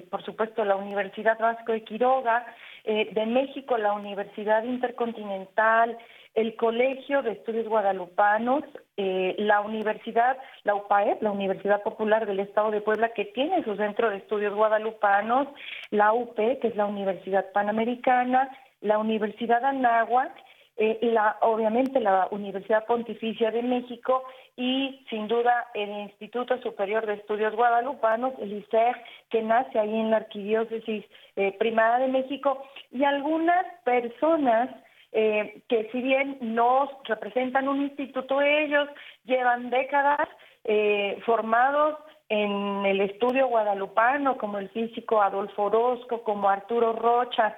por 0.09 0.23
supuesto, 0.23 0.63
la 0.63 0.75
Universidad 0.75 1.39
Vasco 1.39 1.71
de 1.71 1.83
Quiroga, 1.83 2.45
eh, 2.83 3.09
de 3.13 3.25
México, 3.25 3.77
la 3.77 3.93
Universidad 3.93 4.63
Intercontinental, 4.63 5.97
el 6.35 6.55
Colegio 6.55 7.21
de 7.21 7.31
Estudios 7.31 7.67
Guadalupanos, 7.67 8.63
eh, 8.97 9.35
la 9.37 9.61
Universidad, 9.61 10.37
la 10.63 10.75
UPAEP, 10.75 11.21
la 11.21 11.31
Universidad 11.31 11.83
Popular 11.83 12.25
del 12.25 12.39
Estado 12.39 12.71
de 12.71 12.81
Puebla, 12.81 13.13
que 13.13 13.25
tiene 13.25 13.63
su 13.63 13.75
centro 13.75 14.09
de 14.09 14.17
estudios 14.17 14.53
guadalupanos, 14.55 15.47
la 15.91 16.13
UP, 16.13 16.35
que 16.35 16.67
es 16.67 16.75
la 16.75 16.85
Universidad 16.85 17.51
Panamericana, 17.53 18.49
la 18.81 18.97
Universidad 18.97 19.63
Anáhuac, 19.63 20.31
eh, 20.75 20.97
la, 21.03 21.37
obviamente 21.41 21.99
la 21.99 22.27
Universidad 22.31 22.85
Pontificia 22.85 23.51
de 23.51 23.61
México 23.61 24.23
y 24.55 25.05
sin 25.09 25.27
duda 25.27 25.67
el 25.73 25.89
Instituto 25.89 26.61
Superior 26.61 27.05
de 27.05 27.15
Estudios 27.15 27.55
Guadalupanos, 27.55 28.33
el 28.39 28.53
ICER, 28.53 28.95
que 29.29 29.41
nace 29.41 29.79
ahí 29.79 29.93
en 29.93 30.11
la 30.11 30.17
Arquidiócesis 30.17 31.05
eh, 31.35 31.55
Primada 31.57 31.99
de 31.99 32.07
México, 32.07 32.63
y 32.91 33.03
algunas 33.03 33.65
personas 33.83 34.69
eh, 35.11 35.61
que 35.69 35.89
si 35.91 36.01
bien 36.01 36.37
no 36.41 36.89
representan 37.05 37.67
un 37.67 37.81
instituto, 37.83 38.41
ellos 38.41 38.89
llevan 39.25 39.69
décadas 39.69 40.27
eh, 40.63 41.19
formados 41.25 41.97
en 42.29 42.85
el 42.85 43.01
estudio 43.01 43.47
guadalupano, 43.47 44.37
como 44.37 44.57
el 44.57 44.69
físico 44.69 45.21
Adolfo 45.21 45.63
Orozco, 45.63 46.23
como 46.23 46.49
Arturo 46.49 46.93
Rocha, 46.93 47.57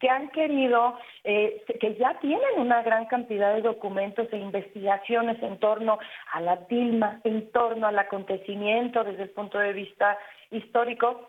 que 0.00 0.08
han 0.08 0.30
querido, 0.30 0.98
eh, 1.24 1.62
que 1.80 1.94
ya 1.96 2.18
tienen 2.20 2.58
una 2.58 2.82
gran 2.82 3.06
cantidad 3.06 3.54
de 3.54 3.62
documentos 3.62 4.28
e 4.32 4.38
investigaciones 4.38 5.42
en 5.42 5.58
torno 5.58 5.98
a 6.32 6.40
la 6.40 6.66
tilma, 6.66 7.20
en 7.24 7.50
torno 7.52 7.86
al 7.86 7.98
acontecimiento 7.98 9.04
desde 9.04 9.24
el 9.24 9.30
punto 9.30 9.58
de 9.58 9.72
vista 9.72 10.18
histórico, 10.50 11.28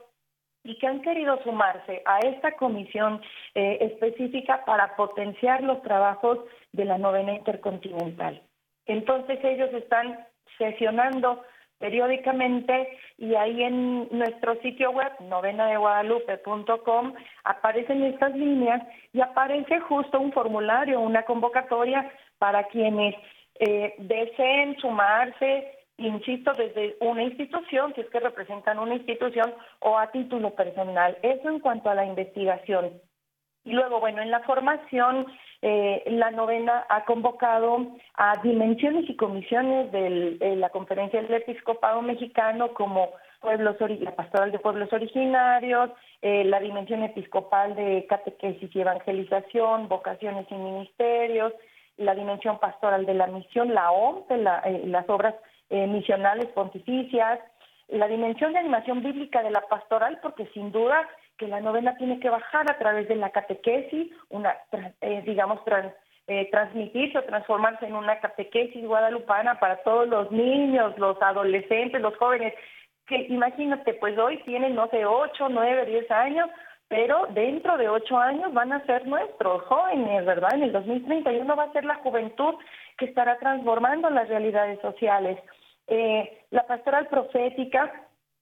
y 0.65 0.77
que 0.79 0.87
han 0.87 1.01
querido 1.01 1.41
sumarse 1.43 2.01
a 2.05 2.19
esta 2.19 2.53
comisión 2.53 3.21
eh, 3.53 3.77
específica 3.81 4.65
para 4.65 4.95
potenciar 4.95 5.61
los 5.61 5.81
trabajos 5.83 6.39
de 6.73 6.85
la 6.85 6.97
novena 6.97 7.35
intercontinental. 7.35 8.41
Entonces 8.87 9.39
ellos 9.43 9.71
están 9.73 10.25
sesionando 10.57 11.43
periódicamente 11.79 12.97
y 13.17 13.35
ahí 13.35 13.63
en 13.63 14.07
nuestro 14.11 14.55
sitio 14.61 14.91
web 14.91 15.11
novenadeguadalupe.com 15.21 17.13
aparecen 17.43 18.03
estas 18.03 18.35
líneas 18.35 18.81
y 19.13 19.21
aparece 19.21 19.79
justo 19.81 20.19
un 20.19 20.31
formulario, 20.31 20.99
una 20.99 21.23
convocatoria 21.23 22.11
para 22.37 22.65
quienes 22.65 23.15
eh, 23.59 23.93
deseen 23.97 24.77
sumarse, 24.79 25.71
insisto, 25.97 26.53
desde 26.53 26.97
una 26.99 27.23
institución, 27.23 27.93
si 27.95 28.01
es 28.01 28.09
que 28.09 28.19
representan 28.19 28.79
una 28.79 28.95
institución 28.95 29.53
o 29.79 29.97
a 29.97 30.11
título 30.11 30.53
personal. 30.55 31.17
Eso 31.21 31.49
en 31.49 31.59
cuanto 31.59 31.89
a 31.89 31.95
la 31.95 32.05
investigación. 32.05 32.91
Y 33.65 33.71
luego, 33.71 33.99
bueno, 33.99 34.21
en 34.21 34.29
la 34.29 34.41
formación, 34.41 35.25
eh, 35.63 36.03
la 36.05 36.29
novena 36.29 36.85
ha 36.89 37.03
convocado 37.05 37.87
a 38.13 38.39
dimensiones 38.43 39.09
y 39.09 39.15
comisiones 39.15 39.91
de 39.91 40.55
la 40.57 40.69
Conferencia 40.69 41.19
del 41.19 41.33
Episcopado 41.33 42.03
Mexicano 42.03 42.73
como 42.75 43.09
pueblos 43.41 43.75
la 43.79 44.15
pastoral 44.15 44.51
de 44.51 44.59
pueblos 44.59 44.93
originarios, 44.93 45.89
eh, 46.21 46.43
la 46.43 46.59
dimensión 46.59 47.01
episcopal 47.01 47.75
de 47.75 48.05
catequesis 48.07 48.69
y 48.75 48.81
evangelización, 48.81 49.87
vocaciones 49.87 50.45
y 50.51 50.55
ministerios, 50.55 51.51
la 51.97 52.13
dimensión 52.13 52.59
pastoral 52.59 53.07
de 53.07 53.15
la 53.15 53.25
misión, 53.25 53.73
la 53.73 53.89
OMP, 53.91 54.29
eh, 54.31 54.83
las 54.85 55.09
obras 55.09 55.33
misionales 55.71 56.45
pontificias, 56.47 57.39
la 57.87 58.07
dimensión 58.07 58.53
de 58.53 58.59
animación 58.59 59.01
bíblica 59.01 59.41
de 59.41 59.49
la 59.49 59.61
pastoral, 59.61 60.19
porque 60.21 60.45
sin 60.53 60.71
duda 60.71 61.07
que 61.37 61.47
la 61.47 61.59
novena 61.59 61.95
tiene 61.97 62.19
que 62.19 62.29
bajar 62.29 62.69
a 62.69 62.77
través 62.77 63.07
de 63.07 63.15
la 63.15 63.29
catequesis, 63.29 64.11
una, 64.29 64.55
eh, 65.01 65.21
digamos, 65.25 65.59
eh, 66.27 66.49
transmitirse 66.51 67.17
o 67.17 67.23
transformarse 67.23 67.85
en 67.85 67.95
una 67.95 68.19
catequesis 68.19 68.85
guadalupana 68.85 69.59
para 69.59 69.77
todos 69.83 70.07
los 70.07 70.31
niños, 70.31 70.97
los 70.97 71.21
adolescentes, 71.21 72.01
los 72.01 72.15
jóvenes, 72.17 72.53
que 73.07 73.27
imagínate, 73.29 73.93
pues 73.95 74.17
hoy 74.17 74.37
tienen, 74.43 74.75
no 74.75 74.87
sé, 74.89 75.05
8, 75.05 75.49
9, 75.49 75.85
10 75.85 76.11
años, 76.11 76.49
pero 76.87 77.27
dentro 77.31 77.77
de 77.77 77.89
ocho 77.89 78.17
años 78.17 78.53
van 78.53 78.71
a 78.71 78.85
ser 78.85 79.07
nuestros 79.07 79.63
jóvenes, 79.63 80.25
¿verdad? 80.25 80.53
En 80.53 80.63
el 80.63 80.71
2031 80.71 81.55
va 81.55 81.63
a 81.63 81.71
ser 81.71 81.83
la 81.83 81.95
juventud 81.95 82.55
que 82.97 83.05
estará 83.05 83.37
transformando 83.39 84.09
las 84.09 84.27
realidades 84.27 84.79
sociales. 84.81 85.39
Eh, 85.87 86.43
la 86.51 86.65
pastoral 86.67 87.07
profética, 87.07 87.91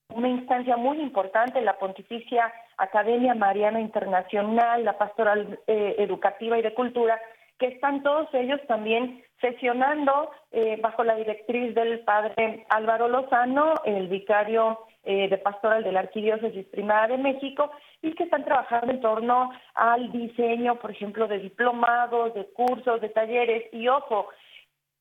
una 0.10 0.28
instancia 0.28 0.78
muy 0.78 1.00
importante, 1.00 1.62
la 1.62 1.78
Pontificia 1.78 2.54
Academia 2.78 3.36
Mariana 3.36 3.80
Internacional, 3.80 4.84
la 4.84 4.98
pastoral 4.98 5.60
eh, 5.68 5.96
educativa 6.00 6.58
y 6.58 6.62
de 6.62 6.74
cultura, 6.74 7.20
que 7.60 7.68
están 7.68 8.04
todos 8.04 8.28
ellos 8.34 8.60
también 8.68 9.24
sesionando 9.40 10.32
eh, 10.52 10.78
bajo 10.82 11.04
la 11.04 11.16
directriz 11.16 11.76
del 11.76 12.00
padre 12.00 12.66
Álvaro 12.70 13.08
Lozano, 13.08 13.74
el 13.86 14.08
vicario 14.08 14.80
eh, 15.04 15.28
de 15.28 15.38
pastoral 15.38 15.84
de 15.84 15.92
la 15.92 16.00
Arquidiócesis 16.02 16.66
Primada 16.68 17.08
de 17.08 17.18
México, 17.18 17.72
y 18.02 18.14
que 18.16 18.24
están 18.24 18.46
trabajando 18.46 18.92
en 18.92 19.02
torno 19.02 19.52
al 19.76 20.12
diseño, 20.12 20.76
por 20.76 20.92
ejemplo, 20.92 21.28
de 21.28 21.40
diplomados, 21.40 22.34
de 22.34 22.46
cursos, 22.54 23.02
de 23.02 23.10
talleres, 23.10 23.66
y 23.74 23.88
ojo, 23.88 24.30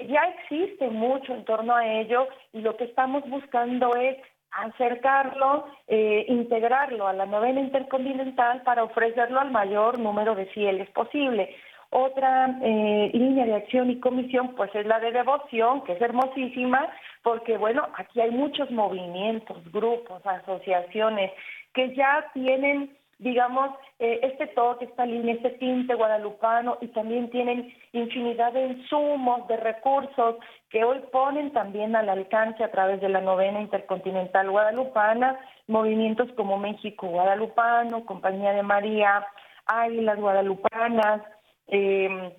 ya 0.01 0.23
existe 0.25 0.89
mucho 0.89 1.33
en 1.35 1.45
torno 1.45 1.75
a 1.75 1.87
ello, 1.87 2.27
y 2.53 2.61
lo 2.61 2.77
que 2.77 2.85
estamos 2.85 3.29
buscando 3.29 3.95
es 3.95 4.17
acercarlo, 4.53 5.67
eh, 5.88 6.27
integrarlo 6.29 7.07
a 7.07 7.12
la 7.12 7.27
novena 7.27 7.61
intercontinental 7.61 8.62
para 8.62 8.85
ofrecerlo 8.85 9.41
al 9.41 9.51
mayor 9.51 9.99
número 9.99 10.35
de 10.35 10.47
fieles 10.47 10.91
posible. 10.91 11.55
Otra 11.91 12.59
eh, 12.62 13.11
línea 13.12 13.45
de 13.45 13.55
acción 13.55 13.91
y 13.91 14.01
comisión, 14.01 14.55
pues 14.55 14.75
es 14.75 14.87
la 14.87 14.99
de 15.01 15.12
devoción, 15.12 15.83
que 15.85 15.93
es 15.93 16.01
hermosísima, 16.01 16.88
porque 17.23 17.59
bueno, 17.59 17.87
aquí 17.97 18.21
hay 18.21 18.31
muchos 18.31 18.71
movimientos, 18.71 19.59
grupos, 19.73 20.25
asociaciones 20.25 21.33
que 21.75 21.95
ya 21.95 22.27
tienen 22.33 22.97
digamos, 23.23 23.71
eh, 24.01 24.19
este 24.25 24.49
toque, 24.49 24.87
esta 24.87 25.07
línea, 25.07 25.35
este 25.35 25.51
tinte 25.51 25.95
guadalupano 25.95 26.79
y 26.81 26.88
también 26.88 27.31
tienen 27.31 27.73
infinidad 27.93 28.53
de 28.53 28.67
insumos, 28.67 29.47
de 29.47 29.59
recursos 29.59 30.37
que 30.73 30.85
hoy 30.85 31.01
ponen 31.13 31.53
también 31.53 31.95
al 31.95 32.09
alcance 32.09 32.65
a 32.65 32.71
través 32.71 33.01
de 33.03 33.11
la 33.11 33.21
novena 33.21 33.61
intercontinental 33.61 34.51
guadalupana, 34.51 35.39
movimientos 35.67 36.33
como 36.35 36.57
México 36.57 37.09
Guadalupano, 37.09 38.07
Compañía 38.07 38.55
de 38.55 38.63
María, 38.63 39.27
Águilas 39.67 40.19
Guadalupanas, 40.19 41.21
eh, 41.69 42.35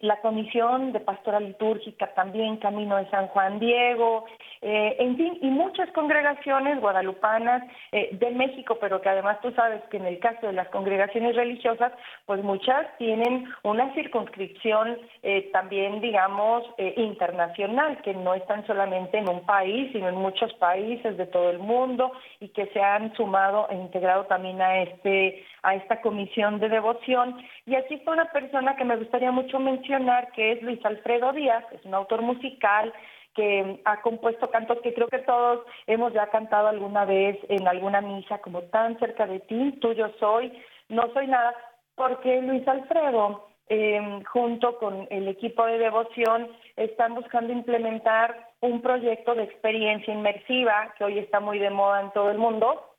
la 0.00 0.20
Comisión 0.20 0.92
de 0.92 1.00
Pastoral 1.00 1.44
Litúrgica 1.44 2.12
también, 2.14 2.58
Camino 2.58 2.96
de 2.96 3.08
San 3.10 3.28
Juan 3.28 3.58
Diego, 3.58 4.26
eh, 4.62 4.96
en 4.98 5.16
fin, 5.16 5.38
y 5.42 5.48
muchas 5.48 5.90
congregaciones 5.92 6.80
guadalupanas 6.80 7.62
eh, 7.92 8.10
de 8.12 8.30
México, 8.30 8.78
pero 8.80 9.00
que 9.00 9.08
además 9.08 9.40
tú 9.40 9.52
sabes 9.52 9.82
que 9.90 9.98
en 9.98 10.06
el 10.06 10.18
caso 10.18 10.46
de 10.46 10.52
las 10.52 10.68
congregaciones 10.68 11.36
religiosas, 11.36 11.92
pues 12.24 12.42
muchas 12.42 12.86
tienen 12.98 13.46
una 13.62 13.92
circunscripción 13.94 14.98
eh, 15.22 15.50
también, 15.52 16.00
digamos, 16.00 16.64
internacional, 16.78 18.00
que 18.02 18.14
no 18.14 18.34
están 18.34 18.66
solamente 18.66 19.18
en 19.18 19.28
un 19.28 19.44
país, 19.44 19.90
sino 19.92 20.08
en 20.08 20.16
muchos 20.16 20.52
países 20.54 21.16
de 21.16 21.26
todo 21.26 21.50
el 21.50 21.58
mundo 21.58 22.12
y 22.40 22.48
que 22.48 22.66
se 22.66 22.80
han 22.80 23.14
sumado 23.14 23.68
e 23.70 23.76
integrado 23.76 24.24
también 24.24 24.60
a 24.60 24.82
este 24.82 25.44
a 25.66 25.74
esta 25.74 26.00
comisión 26.00 26.60
de 26.60 26.68
devoción. 26.68 27.36
Y 27.66 27.74
aquí 27.74 27.94
está 27.94 28.12
una 28.12 28.26
persona 28.26 28.76
que 28.76 28.84
me 28.84 28.96
gustaría 28.96 29.32
mucho 29.32 29.58
mencionar, 29.58 29.85
que 30.34 30.52
es 30.52 30.62
Luis 30.62 30.84
Alfredo 30.84 31.32
Díaz, 31.32 31.64
es 31.72 31.84
un 31.84 31.94
autor 31.94 32.22
musical 32.22 32.92
que 33.34 33.80
ha 33.84 34.00
compuesto 34.00 34.50
cantos 34.50 34.78
que 34.82 34.94
creo 34.94 35.08
que 35.08 35.18
todos 35.18 35.64
hemos 35.86 36.12
ya 36.12 36.26
cantado 36.28 36.68
alguna 36.68 37.04
vez 37.04 37.38
en 37.48 37.68
alguna 37.68 38.00
misa, 38.00 38.38
como 38.38 38.62
tan 38.62 38.98
cerca 38.98 39.26
de 39.26 39.40
ti, 39.40 39.78
tuyo 39.80 40.10
soy, 40.18 40.52
no 40.88 41.12
soy 41.12 41.28
nada, 41.28 41.54
porque 41.94 42.42
Luis 42.42 42.66
Alfredo, 42.66 43.46
eh, 43.68 44.22
junto 44.32 44.78
con 44.78 45.06
el 45.10 45.28
equipo 45.28 45.64
de 45.66 45.78
devoción, 45.78 46.48
están 46.76 47.14
buscando 47.14 47.52
implementar 47.52 48.48
un 48.60 48.82
proyecto 48.82 49.34
de 49.34 49.44
experiencia 49.44 50.12
inmersiva 50.12 50.94
que 50.98 51.04
hoy 51.04 51.18
está 51.18 51.38
muy 51.38 51.58
de 51.58 51.70
moda 51.70 52.00
en 52.00 52.10
todo 52.10 52.30
el 52.30 52.38
mundo, 52.38 52.95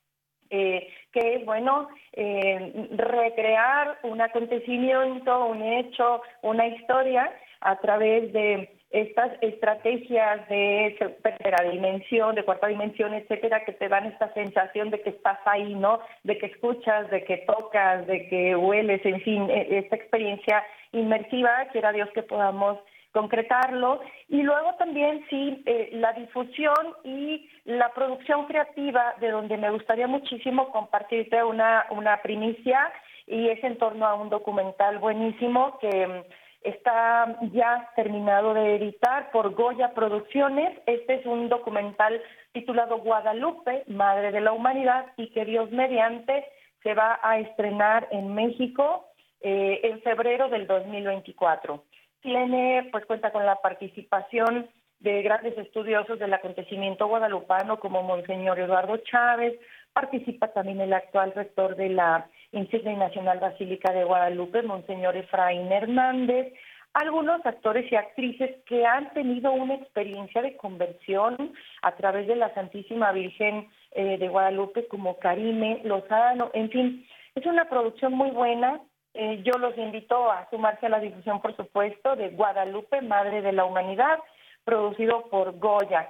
eh, 0.50 0.88
que 1.12 1.42
bueno, 1.46 1.90
eh, 2.14 2.90
recrear 2.92 4.00
un 4.04 4.22
acontecimiento, 4.22 5.46
un 5.46 5.62
hecho, 5.62 6.22
una 6.42 6.68
historia 6.68 7.32
a 7.62 7.76
través 7.78 8.32
de 8.34 8.70
estas 8.90 9.32
estrategias 9.42 10.48
de 10.48 10.96
tercera 11.22 11.70
dimensión, 11.70 12.36
de 12.36 12.44
cuarta 12.44 12.68
dimensión, 12.68 13.14
etcétera, 13.14 13.66
que 13.66 13.74
te 13.74 13.90
dan 13.90 14.06
esta 14.06 14.34
sensación 14.34 14.92
de 14.92 15.02
que 15.02 15.10
estás 15.10 15.40
ahí, 15.46 15.76
¿no? 15.76 16.00
De 16.24 16.38
que 16.38 16.46
escuchas, 16.46 17.10
de 17.10 17.24
que 17.26 17.38
tocas, 17.38 18.08
de 18.08 18.28
que 18.30 18.56
hueles, 18.56 19.06
en 19.06 19.22
fin, 19.22 19.50
e, 19.50 19.80
esta 19.80 19.98
experiencia 19.98 20.64
inmersiva, 20.94 21.68
quiera 21.74 21.92
Dios 21.92 22.10
que 22.14 22.24
podamos 22.24 22.80
concretarlo 23.12 24.02
y 24.28 24.44
luego 24.44 24.76
también 24.76 25.26
sí 25.30 25.64
eh, 25.66 25.90
la 25.94 26.14
difusión 26.14 26.76
y 27.04 27.50
la 27.66 27.94
producción 27.94 28.46
creativa 28.46 29.16
de 29.20 29.32
donde 29.32 29.58
me 29.58 29.72
gustaría 29.72 30.08
muchísimo 30.08 30.70
compartirte 30.72 31.44
una, 31.44 31.86
una 31.92 32.22
primicia 32.22 32.92
y 33.26 33.50
es 33.50 33.64
en 33.64 33.78
torno 33.78 34.06
a 34.06 34.16
un 34.16 34.30
documental 34.30 35.00
buenísimo 35.00 35.78
que 35.80 36.08
mm, 36.08 36.22
está 36.62 37.38
ya 37.54 37.90
terminado 37.96 38.54
de 38.54 38.76
editar 38.76 39.32
por 39.32 39.54
Goya 39.54 39.94
Producciones. 39.94 40.78
Este 40.86 41.16
es 41.16 41.26
un 41.26 41.50
documental 41.50 42.22
titulado 42.54 43.00
Guadalupe, 43.00 43.84
Madre 43.88 44.32
de 44.32 44.42
la 44.42 44.54
Humanidad 44.54 45.06
y 45.18 45.30
que 45.32 45.46
Dios 45.46 45.72
mediante 45.72 46.46
se 46.84 46.94
va 46.94 47.20
a 47.22 47.40
estrenar 47.40 48.08
en 48.12 48.34
México 48.34 49.08
eh, 49.42 49.82
en 49.84 50.02
febrero 50.02 50.50
del 50.50 50.68
2024 50.68 51.84
tiene, 52.22 52.90
pues 52.92 53.06
cuenta 53.06 53.32
con 53.32 53.46
la 53.46 53.56
participación 53.62 54.68
de 55.00 55.22
grandes 55.22 55.58
estudiosos 55.58 56.18
del 56.20 56.34
acontecimiento 56.34 57.08
guadalupano 57.08 57.80
como 57.80 58.04
Monseñor 58.04 58.60
Eduardo 58.60 58.98
Chávez, 58.98 59.60
participa 59.94 60.48
también 60.50 60.82
el 60.82 60.94
actual 60.94 61.34
rector 61.36 61.76
de 61.76 61.90
la 61.90 62.28
Insignia 62.52 62.96
Nacional 62.96 63.40
Basílica 63.40 63.92
de 63.92 64.04
Guadalupe, 64.04 64.64
Monseñor 64.64 65.16
Efraín 65.18 65.72
Hernández, 65.72 66.54
algunos 66.94 67.46
actores 67.46 67.92
y 67.92 67.96
actrices 67.96 68.56
que 68.66 68.86
han 68.86 69.14
tenido 69.14 69.52
una 69.52 69.76
experiencia 69.76 70.42
de 70.42 70.58
conversión 70.58 71.54
a 71.84 71.96
través 71.96 72.28
de 72.28 72.36
la 72.36 72.54
Santísima 72.56 73.12
Virgen 73.12 73.68
eh, 73.92 74.18
de 74.18 74.28
Guadalupe 74.28 74.88
como 74.88 75.18
Karime 75.20 75.82
Lozano, 75.84 76.50
en 76.54 76.70
fin, 76.72 77.08
es 77.36 77.46
una 77.46 77.70
producción 77.70 78.14
muy 78.14 78.32
buena 78.32 78.82
eh, 79.18 79.42
yo 79.44 79.58
los 79.58 79.78
invito 79.78 80.32
a 80.32 80.48
sumarse 80.50 80.86
a 80.86 80.90
la 80.90 81.00
difusión, 81.00 81.42
por 81.42 81.56
supuesto, 81.56 82.16
de 82.16 82.30
Guadalupe, 82.30 83.02
Madre 83.02 83.42
de 83.42 83.52
la 83.52 83.66
Humanidad, 83.66 84.20
producido 84.64 85.28
por 85.30 85.58
Goya. 85.58 86.08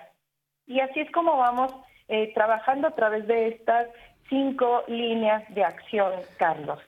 Y 0.65 0.81
así 0.81 0.99
es 0.99 1.11
como 1.11 1.37
vamos 1.37 1.73
eh, 2.09 2.33
trabajando 2.33 2.89
a 2.89 2.95
través 2.95 3.25
de 3.25 3.47
estas 3.47 3.87
cinco 4.29 4.83
líneas 4.87 5.43
de 5.55 5.63
acción, 5.63 6.11
Carlos. 6.37 6.79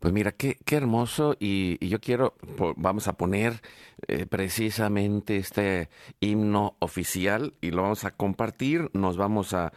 Pues 0.00 0.14
mira, 0.14 0.32
qué, 0.32 0.56
qué 0.64 0.76
hermoso 0.76 1.36
y, 1.38 1.86
yo 1.86 2.00
quiero, 2.00 2.34
vamos 2.76 3.08
a 3.08 3.14
poner 3.14 3.54
eh, 4.06 4.26
precisamente 4.26 5.36
este 5.36 5.88
himno 6.20 6.76
oficial 6.78 7.52
y 7.60 7.72
lo 7.72 7.82
vamos 7.82 8.04
a 8.04 8.12
compartir, 8.12 8.90
nos 8.94 9.16
vamos 9.16 9.54
a 9.54 9.72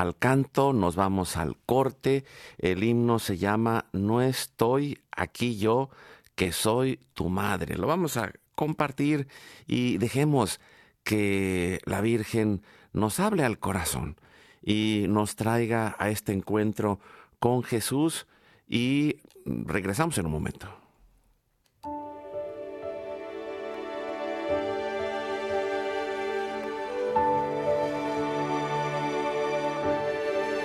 al 0.00 0.16
canto, 0.16 0.72
nos 0.72 0.96
vamos 0.96 1.36
al 1.36 1.56
corte. 1.66 2.24
El 2.58 2.82
himno 2.82 3.18
se 3.18 3.38
llama 3.38 3.86
No 3.92 4.22
estoy 4.22 4.98
aquí 5.10 5.58
yo, 5.58 5.90
que 6.34 6.52
soy 6.52 6.98
tu 7.14 7.28
madre. 7.28 7.76
Lo 7.76 7.86
vamos 7.86 8.16
a 8.16 8.32
compartir 8.54 9.28
y 9.66 9.98
dejemos 9.98 10.60
que 11.04 11.80
la 11.84 12.00
Virgen 12.00 12.62
nos 12.92 13.20
hable 13.20 13.44
al 13.44 13.58
corazón 13.58 14.16
y 14.62 15.06
nos 15.08 15.36
traiga 15.36 15.96
a 15.98 16.10
este 16.10 16.32
encuentro 16.32 16.98
con 17.38 17.62
Jesús 17.62 18.26
y 18.68 19.16
regresamos 19.44 20.18
en 20.18 20.26
un 20.26 20.32
momento. 20.32 20.79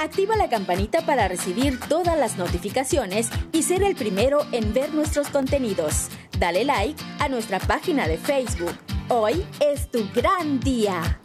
Activa 0.00 0.36
la 0.36 0.48
campanita 0.48 1.02
para 1.02 1.26
recibir 1.26 1.80
todas 1.88 2.16
las 2.16 2.38
notificaciones 2.38 3.30
y 3.50 3.64
ser 3.64 3.82
el 3.82 3.96
primero 3.96 4.46
en 4.52 4.72
ver 4.72 4.94
nuestros 4.94 5.26
contenidos. 5.26 6.06
Dale 6.38 6.64
like 6.64 7.02
a 7.18 7.28
nuestra 7.28 7.58
página 7.58 8.06
de 8.06 8.16
Facebook. 8.16 8.76
Hoy 9.08 9.44
es 9.58 9.90
tu 9.90 10.08
gran 10.14 10.60
día. 10.60 11.18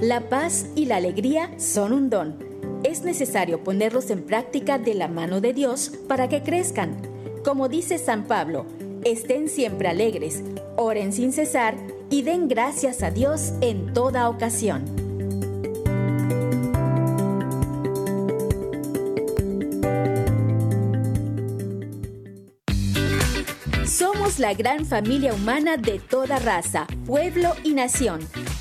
La 0.00 0.30
paz 0.30 0.64
y 0.74 0.86
la 0.86 0.96
alegría 0.96 1.50
son 1.58 1.92
un 1.92 2.08
don. 2.08 2.38
Es 2.84 3.02
necesario 3.02 3.62
ponerlos 3.62 4.08
en 4.08 4.22
práctica 4.22 4.78
de 4.78 4.94
la 4.94 5.08
mano 5.08 5.42
de 5.42 5.52
Dios 5.52 5.92
para 6.08 6.26
que 6.26 6.42
crezcan. 6.42 6.96
Como 7.44 7.68
dice 7.68 7.98
San 7.98 8.24
Pablo, 8.24 8.64
estén 9.04 9.50
siempre 9.50 9.88
alegres, 9.88 10.42
oren 10.78 11.12
sin 11.12 11.34
cesar 11.34 11.76
y 12.08 12.22
den 12.22 12.48
gracias 12.48 13.02
a 13.02 13.10
Dios 13.10 13.52
en 13.60 13.92
toda 13.92 14.30
ocasión. 14.30 14.86
Somos 23.84 24.38
la 24.38 24.54
gran 24.54 24.86
familia 24.86 25.34
humana 25.34 25.76
de 25.76 25.98
toda 25.98 26.38
raza, 26.38 26.86
pueblo 27.04 27.52
y 27.64 27.74
nación 27.74 28.20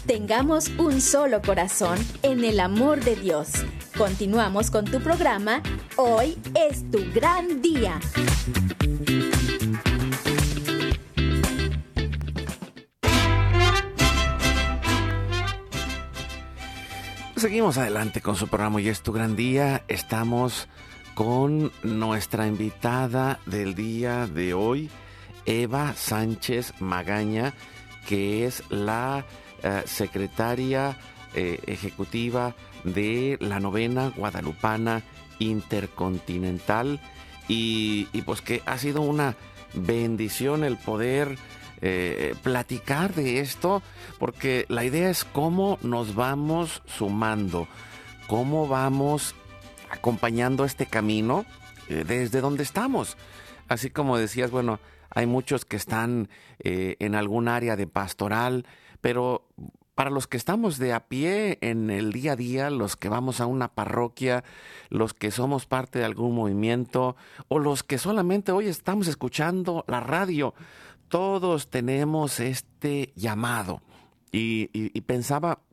Tengamos 0.09 0.69
un 0.79 1.01
solo 1.01 1.39
corazón 1.39 1.99
en 2.23 2.43
el 2.43 2.59
amor 2.59 2.99
de 3.03 3.15
Dios. 3.15 3.51
Continuamos 3.95 4.71
con 4.71 4.85
tu 4.85 4.99
programa. 5.01 5.61
Hoy 5.97 6.35
es 6.67 6.89
tu 6.89 6.97
gran 7.13 7.61
día. 7.61 7.99
Seguimos 17.35 17.77
adelante 17.77 18.19
con 18.21 18.35
su 18.35 18.47
programa 18.47 18.81
y 18.81 18.89
es 18.89 19.03
tu 19.03 19.11
gran 19.11 19.35
día. 19.35 19.83
Estamos 19.87 20.67
con 21.13 21.71
nuestra 21.83 22.47
invitada 22.47 23.39
del 23.45 23.75
día 23.75 24.25
de 24.25 24.55
hoy, 24.55 24.89
Eva 25.45 25.93
Sánchez 25.95 26.73
Magaña, 26.79 27.53
que 28.07 28.47
es 28.47 28.63
la 28.71 29.23
eh, 29.63 29.83
secretaria 29.85 30.97
eh, 31.33 31.59
ejecutiva 31.67 32.55
de 32.83 33.37
la 33.39 33.59
novena 33.59 34.11
guadalupana 34.15 35.03
intercontinental 35.39 36.99
y, 37.47 38.05
pues 38.25 38.41
que 38.41 38.61
ha 38.65 38.77
sido 38.77 39.01
una 39.01 39.35
bendición 39.73 40.63
el 40.63 40.77
poder 40.77 41.37
eh, 41.81 42.35
platicar 42.43 43.13
de 43.15 43.39
esto 43.39 43.81
porque 44.17 44.65
la 44.69 44.83
idea 44.83 45.09
es 45.09 45.23
cómo 45.23 45.79
nos 45.81 46.15
vamos 46.15 46.83
sumando, 46.85 47.67
cómo 48.27 48.67
vamos 48.67 49.35
acompañando 49.89 50.65
este 50.65 50.85
camino 50.85 51.45
desde 51.87 52.41
donde 52.41 52.61
estamos. 52.61 53.17
Así 53.67 53.89
como 53.89 54.17
decías, 54.17 54.51
bueno, 54.51 54.79
hay 55.09 55.25
muchos 55.25 55.65
que 55.65 55.77
están 55.77 56.29
en 56.59 57.15
algún 57.15 57.47
área 57.47 57.75
de 57.75 57.87
pastoral, 57.87 58.65
pero 59.01 59.47
para 59.99 60.11
los 60.11 60.27
que 60.27 60.37
estamos 60.37 60.77
de 60.77 60.93
a 60.93 61.09
pie 61.09 61.57
en 61.59 61.89
el 61.89 62.13
día 62.13 62.31
a 62.31 62.35
día, 62.37 62.69
los 62.69 62.95
que 62.95 63.09
vamos 63.09 63.41
a 63.41 63.45
una 63.47 63.67
parroquia, 63.67 64.45
los 64.89 65.13
que 65.13 65.29
somos 65.29 65.65
parte 65.65 65.99
de 65.99 66.05
algún 66.05 66.35
movimiento 66.35 67.17
o 67.49 67.59
los 67.59 67.83
que 67.83 67.97
solamente 67.97 68.53
hoy 68.53 68.67
estamos 68.67 69.09
escuchando 69.09 69.83
la 69.89 69.99
radio, 69.99 70.53
todos 71.09 71.69
tenemos 71.69 72.39
este 72.39 73.11
llamado. 73.17 73.81
Y, 74.31 74.67
pensaba 75.01 75.63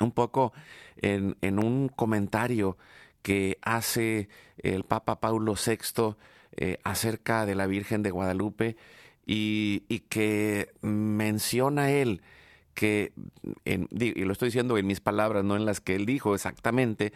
un 0.00 0.12
poco 0.12 0.54
en, 0.96 1.36
un 1.42 1.90
comentario 1.90 2.78
que 3.20 3.58
hace 3.60 4.30
el 4.56 4.84
Papa 4.84 5.20
Paulo 5.20 5.52
VI 5.54 6.16
eh, 6.56 6.78
acerca 6.82 7.44
de 7.44 7.56
la 7.56 7.66
Virgen 7.66 8.02
de 8.02 8.10
Guadalupe 8.10 8.78
y, 9.26 9.84
y 9.86 9.98
que 10.00 10.72
menciona 10.80 11.90
él 11.90 12.22
que, 12.80 13.12
y 13.66 14.24
lo 14.24 14.32
estoy 14.32 14.46
diciendo 14.46 14.78
en 14.78 14.86
mis 14.86 15.02
palabras, 15.02 15.44
no 15.44 15.54
en 15.54 15.66
las 15.66 15.82
que 15.82 15.94
él 15.96 16.06
dijo 16.06 16.34
exactamente, 16.34 17.12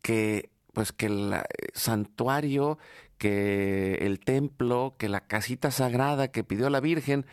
que 0.00 0.48
pues 0.72 0.92
que 0.92 1.06
el 1.06 1.34
santuario, 1.74 2.78
que 3.18 3.96
el 4.00 4.18
templo, 4.18 4.94
que 4.96 5.10
la 5.10 5.20
casita 5.20 5.70
sagrada 5.70 6.28
que 6.28 6.42
pidió 6.42 6.70
la 6.70 6.80
Virgen 6.80 7.26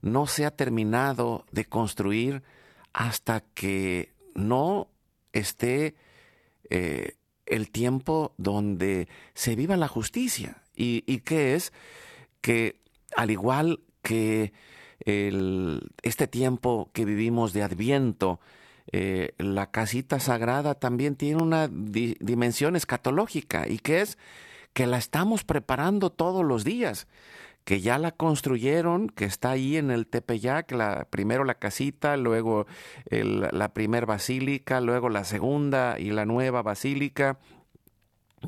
no 0.00 0.26
se 0.26 0.46
ha 0.46 0.56
terminado 0.56 1.44
de 1.52 1.66
construir 1.66 2.42
hasta 2.94 3.40
que 3.40 4.14
no 4.34 4.88
esté 5.34 5.96
eh, 6.70 7.18
el 7.44 7.70
tiempo 7.70 8.32
donde 8.38 9.08
se 9.34 9.56
viva 9.56 9.76
la 9.76 9.88
justicia. 9.88 10.62
¿Y, 10.74 11.04
y 11.06 11.18
qué 11.18 11.54
es? 11.54 11.70
Que 12.40 12.80
al 13.14 13.30
igual 13.30 13.80
que 14.02 14.54
este 15.04 16.26
tiempo 16.26 16.90
que 16.92 17.04
vivimos 17.04 17.52
de 17.52 17.62
Adviento, 17.62 18.40
eh, 18.92 19.34
la 19.38 19.70
casita 19.70 20.20
sagrada 20.20 20.74
también 20.74 21.16
tiene 21.16 21.42
una 21.42 21.68
dimensión 21.68 22.76
escatológica 22.76 23.66
y 23.68 23.78
que 23.78 24.02
es 24.02 24.18
que 24.72 24.86
la 24.86 24.98
estamos 24.98 25.44
preparando 25.44 26.10
todos 26.10 26.44
los 26.44 26.64
días, 26.64 27.06
que 27.64 27.80
ya 27.80 27.98
la 27.98 28.12
construyeron, 28.12 29.08
que 29.08 29.24
está 29.24 29.52
ahí 29.52 29.76
en 29.76 29.90
el 29.90 30.06
Tepeyac, 30.06 30.70
la, 30.72 31.06
primero 31.08 31.44
la 31.44 31.54
casita, 31.54 32.16
luego 32.16 32.66
la 33.10 33.72
primera 33.72 34.04
basílica, 34.04 34.80
luego 34.80 35.08
la 35.08 35.24
segunda 35.24 35.98
y 35.98 36.10
la 36.10 36.26
nueva 36.26 36.62
basílica, 36.62 37.38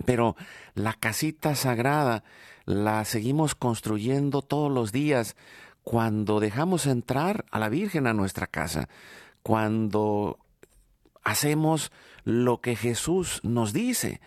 pero 0.04 0.36
la 0.74 0.92
casita 0.92 1.54
sagrada 1.54 2.24
la 2.66 3.04
seguimos 3.04 3.54
construyendo 3.54 4.42
todos 4.42 4.70
los 4.70 4.92
días 4.92 5.36
cuando 5.86 6.40
dejamos 6.40 6.84
entrar 6.86 7.44
a 7.52 7.60
la 7.60 7.68
Virgen 7.68 8.08
a 8.08 8.12
nuestra 8.12 8.48
casa, 8.48 8.88
cuando 9.44 10.40
hacemos 11.22 11.92
lo 12.24 12.60
que 12.60 12.74
Jesús 12.74 13.38
nos 13.44 13.72
dice, 13.72 14.20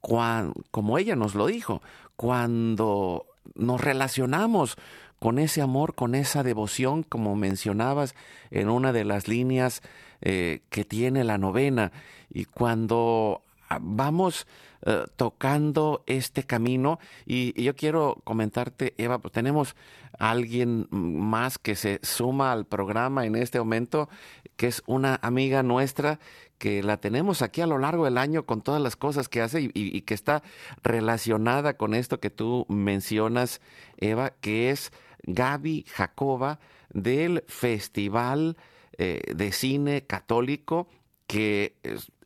como 0.00 0.98
ella 0.98 1.14
nos 1.14 1.36
lo 1.36 1.46
dijo, 1.46 1.82
cuando 2.16 3.26
nos 3.54 3.80
relacionamos 3.80 4.76
con 5.20 5.38
ese 5.38 5.62
amor, 5.62 5.94
con 5.94 6.16
esa 6.16 6.42
devoción, 6.42 7.04
como 7.04 7.36
mencionabas 7.36 8.16
en 8.50 8.68
una 8.68 8.92
de 8.92 9.04
las 9.04 9.28
líneas 9.28 9.82
eh, 10.20 10.62
que 10.68 10.84
tiene 10.84 11.22
la 11.22 11.38
novena, 11.38 11.92
y 12.28 12.46
cuando 12.46 13.42
vamos 13.80 14.48
eh, 14.86 15.04
tocando 15.16 16.02
este 16.06 16.42
camino, 16.42 16.98
y, 17.24 17.62
yo 17.62 17.76
quiero 17.76 18.20
comentarte, 18.24 18.94
Eva, 18.98 19.18
pues 19.18 19.32
tenemos 19.32 19.76
alguien 20.18 20.86
más 20.90 21.58
que 21.58 21.76
se 21.76 22.00
suma 22.02 22.52
al 22.52 22.66
programa 22.66 23.26
en 23.26 23.36
este 23.36 23.58
momento, 23.58 24.08
que 24.56 24.66
es 24.66 24.82
una 24.86 25.18
amiga 25.22 25.62
nuestra 25.62 26.18
que 26.58 26.82
la 26.82 26.98
tenemos 26.98 27.42
aquí 27.42 27.60
a 27.60 27.66
lo 27.66 27.78
largo 27.78 28.04
del 28.04 28.18
año 28.18 28.46
con 28.46 28.62
todas 28.62 28.80
las 28.80 28.96
cosas 28.96 29.28
que 29.28 29.42
hace 29.42 29.70
y, 29.74 30.00
que 30.02 30.14
está 30.14 30.42
relacionada 30.82 31.76
con 31.76 31.94
esto 31.94 32.20
que 32.20 32.30
tú 32.30 32.64
mencionas, 32.68 33.60
Eva, 33.98 34.30
que 34.40 34.70
es 34.70 34.92
Gaby 35.24 35.84
Jacoba 35.88 36.60
del 36.92 37.44
Festival 37.48 38.56
eh, 38.96 39.20
de 39.34 39.52
Cine 39.52 40.06
Católico 40.06 40.88
que 41.26 41.74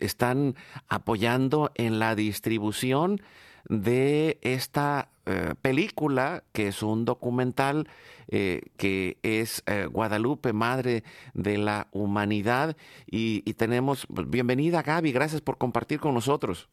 están 0.01 0.55
apoyando 0.89 1.71
en 1.75 1.99
la 1.99 2.15
distribución 2.15 3.23
de 3.69 4.39
esta 4.43 5.09
eh, 5.27 5.55
película, 5.61 6.43
que 6.53 6.69
es 6.69 6.83
un 6.83 7.05
documental 7.05 7.87
eh, 8.31 8.63
que 8.79 9.19
es 9.23 9.63
eh, 9.67 9.87
Guadalupe, 9.87 10.53
Madre 10.53 11.03
de 11.35 11.59
la 11.59 11.87
Humanidad. 11.93 12.77
Y, 13.07 13.43
tenemos, 13.55 14.07
pues, 14.07 14.29
bienvenida 14.29 14.83
Gaby, 14.83 15.13
gracias 15.13 15.41
por 15.41 15.59
compartir 15.59 16.01
con 16.01 16.15
nosotros. 16.15 16.69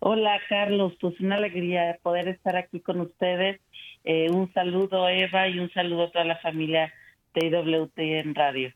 Hola 0.00 0.40
Carlos, 0.48 0.94
pues 1.00 1.20
una 1.20 1.36
alegría 1.36 1.98
poder 2.02 2.28
estar 2.28 2.56
aquí 2.56 2.80
con 2.80 3.00
ustedes. 3.00 3.60
un 4.04 4.50
saludo 4.54 5.08
Eva 5.08 5.46
y 5.48 5.58
un 5.58 5.70
saludo 5.72 6.04
a 6.04 6.10
toda 6.10 6.24
la 6.24 6.38
familia 6.38 6.90
TWT 7.34 7.98
en 7.98 8.34
radio. 8.34 8.72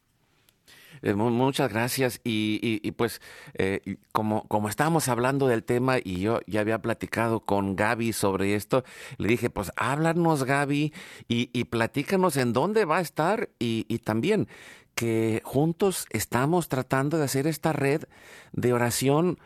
Eh, 1.05 1.15
muchas 1.15 1.71
gracias. 1.71 2.21
Y, 2.25 2.91
pues, 2.93 3.21
eh, 3.55 3.99
como, 4.11 4.49
como 4.49 4.71
estábamos 4.71 5.09
hablando 5.09 5.47
del 5.47 5.63
tema 5.63 5.99
y 6.03 6.21
yo 6.21 6.41
ya 6.47 6.61
había 6.61 6.81
platicado 6.81 7.41
con 7.41 7.77
Gaby 7.77 8.15
sobre 8.15 8.55
esto, 8.55 8.85
le 9.19 9.29
dije, 9.29 9.51
pues 9.51 9.71
háblanos, 9.77 10.45
Gaby, 10.45 10.95
y, 11.29 11.51
y 11.53 11.65
platícanos 11.65 12.39
en 12.39 12.55
dónde 12.55 12.87
va 12.87 12.99
a 12.99 13.03
estar 13.03 13.51
y, 13.59 13.85
y 13.89 13.99
también 13.99 14.49
que 14.95 15.43
juntos 15.45 16.07
estamos 16.11 16.69
tratando 16.69 17.19
de 17.19 17.25
hacer 17.25 17.47
esta 17.47 17.73
red 17.73 18.05
de 18.53 18.73
oración 18.73 19.39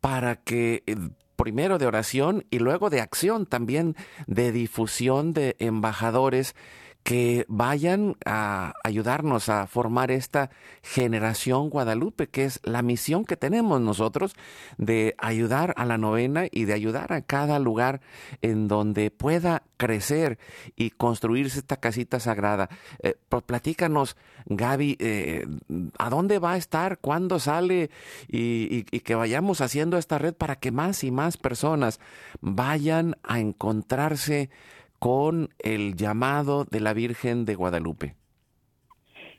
para 0.00 0.36
que 0.36 0.82
eh, 0.86 0.96
primero 1.36 1.78
de 1.78 1.86
oración 1.86 2.44
y 2.50 2.58
luego 2.58 2.90
de 2.90 3.00
acción, 3.00 3.46
también 3.46 3.96
de 4.26 4.52
difusión 4.52 5.32
de 5.32 5.56
embajadores 5.58 6.54
que 7.02 7.44
vayan 7.48 8.16
a 8.24 8.74
ayudarnos 8.84 9.48
a 9.48 9.66
formar 9.66 10.10
esta 10.10 10.50
generación 10.82 11.68
Guadalupe, 11.68 12.28
que 12.28 12.44
es 12.44 12.60
la 12.62 12.82
misión 12.82 13.24
que 13.24 13.36
tenemos 13.36 13.80
nosotros 13.80 14.34
de 14.78 15.14
ayudar 15.18 15.74
a 15.76 15.84
la 15.84 15.98
novena 15.98 16.44
y 16.50 16.64
de 16.64 16.74
ayudar 16.74 17.12
a 17.12 17.22
cada 17.22 17.58
lugar 17.58 18.00
en 18.40 18.68
donde 18.68 19.10
pueda 19.10 19.64
crecer 19.76 20.38
y 20.76 20.90
construirse 20.90 21.58
esta 21.58 21.78
casita 21.78 22.20
sagrada. 22.20 22.68
Eh, 23.02 23.16
platícanos, 23.46 24.16
Gaby, 24.46 24.96
eh, 25.00 25.44
¿a 25.98 26.08
dónde 26.08 26.38
va 26.38 26.52
a 26.52 26.56
estar? 26.56 26.98
¿Cuándo 26.98 27.38
sale? 27.38 27.90
y 28.28 28.82
que 28.84 29.14
vayamos 29.14 29.60
haciendo 29.60 29.98
esta 29.98 30.18
red 30.18 30.34
para 30.34 30.56
que 30.56 30.70
más 30.70 31.04
y 31.04 31.10
más 31.10 31.36
personas 31.36 32.00
vayan 32.40 33.16
a 33.22 33.40
encontrarse 33.40 34.50
con 35.02 35.48
el 35.58 35.96
llamado 35.96 36.64
de 36.64 36.78
la 36.78 36.92
Virgen 36.92 37.44
de 37.44 37.56
Guadalupe? 37.56 38.14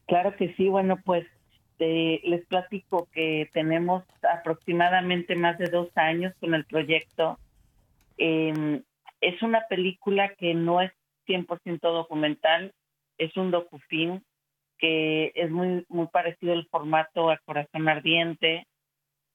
Claro 0.07 0.35
que 0.35 0.53
sí, 0.55 0.67
bueno, 0.67 0.97
pues 1.05 1.25
les 1.79 2.45
platico 2.47 3.07
que 3.13 3.49
tenemos 3.53 4.03
aproximadamente 4.29 5.37
más 5.37 5.57
de 5.57 5.69
dos 5.69 5.87
años 5.95 6.33
con 6.41 6.53
el 6.53 6.65
proyecto. 6.65 7.39
Em, 8.17 8.83
es 9.21 9.41
una 9.41 9.61
película 9.69 10.35
que 10.35 10.53
no 10.53 10.81
es 10.81 10.91
100% 11.27 11.93
documental, 11.93 12.73
es 13.17 13.35
un 13.37 13.49
docufilm 13.49 14.21
que 14.77 15.31
es 15.33 15.49
muy, 15.49 15.85
muy 15.87 16.07
parecido 16.07 16.51
el 16.51 16.67
formato 16.67 17.29
a 17.29 17.37
Corazón 17.37 17.87
Ardiente, 17.87 18.67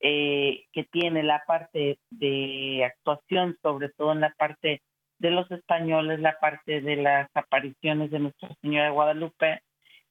eh, 0.01 0.66
que 0.72 0.85
tiene 0.85 1.22
la 1.22 1.43
parte 1.47 1.99
de 2.11 2.85
actuación, 2.85 3.57
sobre 3.62 3.89
todo 3.89 4.12
en 4.12 4.20
la 4.20 4.35
parte 4.37 4.83
de 5.19 5.31
los 5.31 5.51
españoles, 5.51 6.21
la 6.21 6.39
parte 6.39 6.81
de 6.81 6.97
las 6.97 7.29
apariciones 7.35 8.11
de 8.11 8.21
Nuestra 8.21 8.55
Señora 8.61 8.87
de 8.87 8.91
Guadalupe 8.91 9.61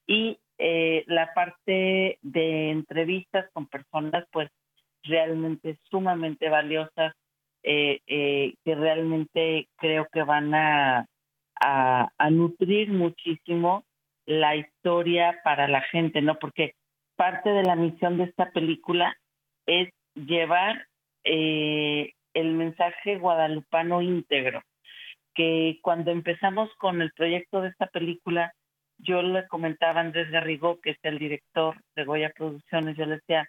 y 0.05 0.39
eh, 0.57 1.03
la 1.07 1.33
parte 1.33 2.17
de 2.21 2.71
entrevistas 2.71 3.47
con 3.53 3.67
personas 3.67 4.25
pues 4.31 4.49
realmente 5.03 5.77
sumamente 5.89 6.49
valiosas 6.49 7.13
eh, 7.61 7.99
eh, 8.07 8.55
que 8.63 8.75
realmente 8.75 9.67
creo 9.77 10.07
que 10.11 10.23
van 10.23 10.55
a, 10.55 11.05
a, 11.59 12.29
nutrir 12.31 12.91
muchísimo 12.91 13.83
la 14.25 14.55
historia 14.55 15.39
para 15.43 15.67
la 15.67 15.81
gente, 15.81 16.21
¿no? 16.21 16.39
Porque 16.39 16.73
parte 17.15 17.49
de 17.49 17.63
la 17.63 17.75
misión 17.75 18.17
de 18.17 18.25
esta 18.25 18.51
película 18.51 19.15
es 19.65 19.89
llevar 20.15 20.87
el 21.23 22.53
mensaje 22.53 23.17
guadalupano 23.17 24.01
íntegro, 24.01 24.63
que 25.37 25.77
cuando 25.83 26.09
empezamos 26.09 26.73
con 26.79 26.99
el 26.99 27.11
proyecto 27.11 27.61
de 27.61 27.69
esta 27.69 27.85
película, 27.85 28.53
yo 28.97 29.21
le 29.21 29.47
comentaba 29.47 29.99
a 29.99 30.03
Andrés 30.03 30.31
Garrigó, 30.31 30.81
que 30.81 30.89
es 30.89 30.97
el 31.03 31.19
director 31.19 31.75
de 31.95 32.05
Goya 32.05 32.33
Producciones, 32.35 32.97
yo 32.97 33.05
le 33.05 33.17
decía, 33.17 33.47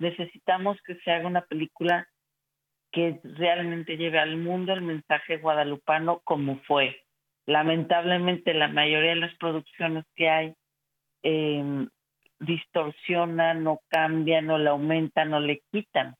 necesitamos 0.00 0.76
que 0.84 0.96
se 0.96 1.12
haga 1.12 1.28
una 1.28 1.42
película 1.42 2.08
que 2.90 3.20
realmente 3.22 3.96
lleve 3.96 4.18
al 4.18 4.38
mundo 4.38 4.72
el 4.72 4.82
mensaje 4.82 5.36
guadalupano 5.36 6.20
como 6.24 6.58
fue. 6.62 7.00
Lamentablemente 7.46 8.52
la 8.52 8.66
mayoría 8.66 9.10
de 9.10 9.16
las 9.20 9.36
producciones 9.36 10.04
que 10.16 10.28
hay 10.28 10.54
eh, 11.22 11.86
distorsionan, 12.40 13.62
no 13.62 13.78
cambian, 13.88 14.46
no 14.46 14.58
le 14.58 14.70
aumentan, 14.70 15.30
no 15.30 15.38
le 15.38 15.62
quitan. 15.70 16.16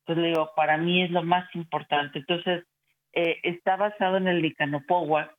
Entonces 0.00 0.22
le 0.22 0.28
digo, 0.30 0.50
para 0.56 0.78
mí 0.78 1.04
es 1.04 1.12
lo 1.12 1.22
más 1.22 1.48
importante. 1.54 2.18
Entonces, 2.18 2.64
eh, 3.20 3.40
está 3.42 3.74
basado 3.74 4.16
en 4.16 4.28
el 4.28 4.40
Licanopowa, 4.40 5.34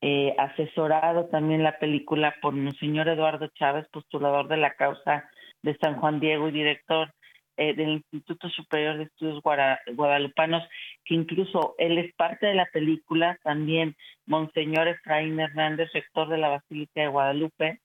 eh, 0.00 0.32
asesorado 0.38 1.26
también 1.26 1.64
la 1.64 1.76
película 1.80 2.36
por 2.40 2.54
señor 2.78 3.08
Eduardo 3.08 3.48
Chávez, 3.48 3.88
postulador 3.90 4.46
de 4.46 4.58
la 4.58 4.74
causa 4.74 5.28
de 5.62 5.76
San 5.78 5.96
Juan 5.96 6.20
Diego 6.20 6.46
y 6.46 6.52
director 6.52 7.12
eh, 7.56 7.74
del 7.74 7.94
Instituto 7.94 8.48
Superior 8.48 8.96
de 8.96 9.04
Estudios 9.04 9.42
Guadalupanos, 9.42 10.62
que 11.04 11.14
incluso 11.14 11.74
él 11.78 11.98
es 11.98 12.14
parte 12.14 12.46
de 12.46 12.54
la 12.54 12.66
película, 12.66 13.40
también 13.42 13.96
Monseñor 14.26 14.86
Efraín 14.86 15.40
Hernández, 15.40 15.90
rector 15.92 16.28
de 16.28 16.38
la 16.38 16.48
Basílica 16.48 17.00
de 17.00 17.08
Guadalupe, 17.08 17.80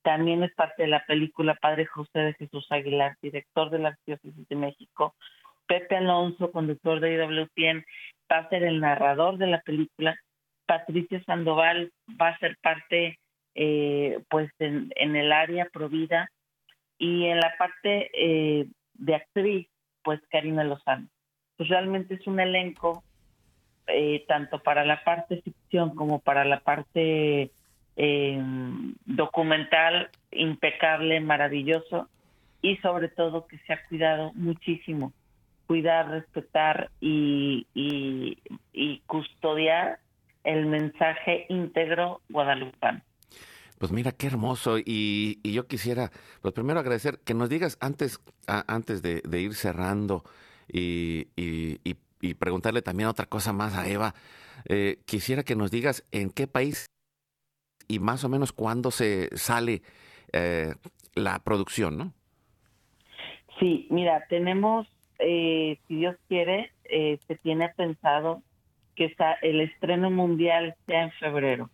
también 0.00 0.42
es 0.42 0.54
parte 0.54 0.84
de 0.84 0.88
la 0.88 1.04
película 1.04 1.54
Padre 1.60 1.84
José 1.84 2.18
de 2.18 2.32
Jesús 2.32 2.66
Aguilar, 2.70 3.14
director 3.20 3.68
de 3.68 3.78
la 3.78 3.88
Arquidiócesis 3.90 4.48
de 4.48 4.56
México, 4.56 5.14
Pepe 5.66 5.96
Alonso, 5.96 6.50
conductor 6.50 7.00
de 7.00 7.14
IWTN, 7.14 7.84
va 8.30 8.38
a 8.38 8.48
ser 8.48 8.62
el 8.64 8.80
narrador 8.80 9.38
de 9.38 9.46
la 9.46 9.60
película. 9.60 10.16
Patricia 10.66 11.22
Sandoval 11.24 11.92
va 12.20 12.28
a 12.28 12.38
ser 12.38 12.56
parte 12.62 13.18
eh, 13.54 14.20
pues 14.28 14.50
en, 14.58 14.90
el 14.96 15.32
área 15.32 15.68
provida. 15.72 16.30
Y 16.98 17.26
en 17.26 17.40
la 17.40 17.54
parte 17.58 18.10
eh, 18.14 18.66
de 18.94 19.14
actriz 19.14 19.68
pues 20.02 20.20
Karina 20.30 20.64
Lozano. 20.64 21.08
Pues 21.56 21.68
realmente 21.68 22.14
es 22.14 22.26
un 22.26 22.40
elenco 22.40 23.02
eh, 23.86 24.24
tanto 24.28 24.62
para 24.62 24.84
la 24.84 25.02
parte 25.04 25.42
ficción 25.42 25.94
como 25.94 26.20
para 26.20 26.44
la 26.44 26.60
parte 26.60 27.50
documental 29.04 30.08
impecable, 30.30 31.20
maravilloso 31.20 32.08
y 32.62 32.76
sobre 32.76 33.08
todo 33.08 33.46
que 33.46 33.58
se 33.58 33.72
ha 33.72 33.84
cuidado 33.88 34.32
muchísimo, 34.34 35.12
cuidar, 35.72 36.10
respetar 36.10 36.90
y, 37.00 37.66
y 37.72 39.00
custodiar 39.06 40.00
el 40.44 40.66
mensaje 40.66 41.46
íntegro 41.48 42.20
guadalupano. 42.28 43.00
Pues 43.78 43.90
mira, 43.90 44.12
qué 44.12 44.26
hermoso. 44.26 44.76
Y, 44.78 45.40
yo 45.42 45.66
quisiera, 45.66 46.10
pues 46.42 46.52
primero 46.52 46.78
agradecer 46.78 47.18
que 47.24 47.32
nos 47.32 47.48
digas 47.48 47.78
antes, 47.80 48.20
antes 48.46 49.00
de, 49.00 49.40
ir 49.40 49.54
cerrando 49.54 50.24
y, 50.68 51.24
preguntarle 52.38 52.82
también 52.82 53.08
otra 53.08 53.24
cosa 53.24 53.54
más 53.54 53.74
a 53.74 53.88
Eva, 53.88 54.14
eh, 54.68 54.98
quisiera 55.06 55.42
que 55.42 55.56
nos 55.56 55.70
digas 55.70 56.04
en 56.12 56.28
qué 56.28 56.46
país 56.46 56.84
y 57.88 57.98
más 57.98 58.24
o 58.24 58.28
menos 58.28 58.52
cuándo 58.52 58.90
se 58.90 59.30
sale 59.38 59.80
eh, 60.34 60.74
la 61.14 61.38
producción, 61.40 61.96
¿no? 61.96 62.12
Sí, 63.58 63.86
mira, 63.90 64.26
tenemos, 64.28 64.86
eh, 65.22 65.78
si 65.86 65.96
Dios 65.96 66.16
quiere, 66.28 66.72
se 66.84 67.36
tiene 67.42 67.70
pensado 67.70 68.42
que 68.94 69.14
el 69.42 69.60
estreno 69.62 70.10
mundial 70.10 70.74
sea 70.86 71.04
en 71.04 71.12
febrero. 71.12 71.70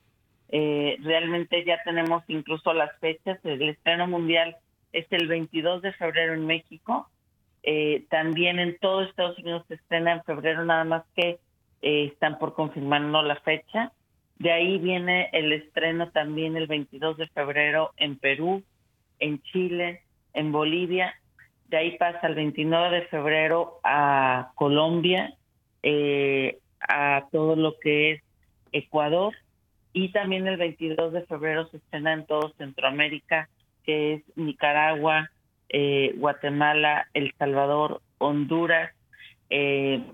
Eh, 0.50 0.96
realmente 1.02 1.64
ya 1.64 1.82
tenemos 1.84 2.22
incluso 2.28 2.72
las 2.72 2.96
fechas. 2.98 3.38
El 3.44 3.68
estreno 3.68 4.06
mundial 4.06 4.56
es 4.92 5.06
el 5.10 5.28
22 5.28 5.82
de 5.82 5.92
febrero 5.92 6.34
en 6.34 6.46
México. 6.46 7.08
Eh, 7.62 8.06
también 8.08 8.58
en 8.58 8.78
todo 8.78 9.02
Estados 9.02 9.38
Unidos 9.38 9.64
se 9.68 9.74
estrena 9.74 10.12
en 10.12 10.24
febrero, 10.24 10.64
nada 10.64 10.84
más 10.84 11.04
que 11.14 11.38
eh, 11.82 12.04
están 12.04 12.38
por 12.38 12.54
confirmarnos 12.54 13.24
la 13.24 13.36
fecha. 13.36 13.92
De 14.38 14.52
ahí 14.52 14.78
viene 14.78 15.28
el 15.32 15.52
estreno 15.52 16.10
también 16.10 16.56
el 16.56 16.66
22 16.66 17.16
de 17.16 17.26
febrero 17.28 17.92
en 17.96 18.16
Perú, 18.16 18.62
en 19.18 19.42
Chile, 19.42 20.02
en 20.32 20.52
Bolivia. 20.52 21.14
De 21.68 21.76
ahí 21.76 21.98
pasa 21.98 22.26
el 22.26 22.34
29 22.34 23.00
de 23.00 23.06
febrero 23.06 23.78
a 23.84 24.52
Colombia, 24.54 25.34
eh, 25.82 26.58
a 26.80 27.24
todo 27.30 27.56
lo 27.56 27.78
que 27.78 28.12
es 28.12 28.22
Ecuador 28.72 29.34
y 29.92 30.10
también 30.12 30.46
el 30.46 30.56
22 30.56 31.12
de 31.12 31.26
febrero 31.26 31.66
se 31.68 31.78
estrena 31.78 32.12
en 32.14 32.24
todo 32.26 32.52
Centroamérica, 32.56 33.48
que 33.84 34.14
es 34.14 34.22
Nicaragua, 34.36 35.30
eh, 35.68 36.14
Guatemala, 36.16 37.08
El 37.12 37.34
Salvador, 37.38 38.00
Honduras, 38.18 38.94
eh, 39.50 40.04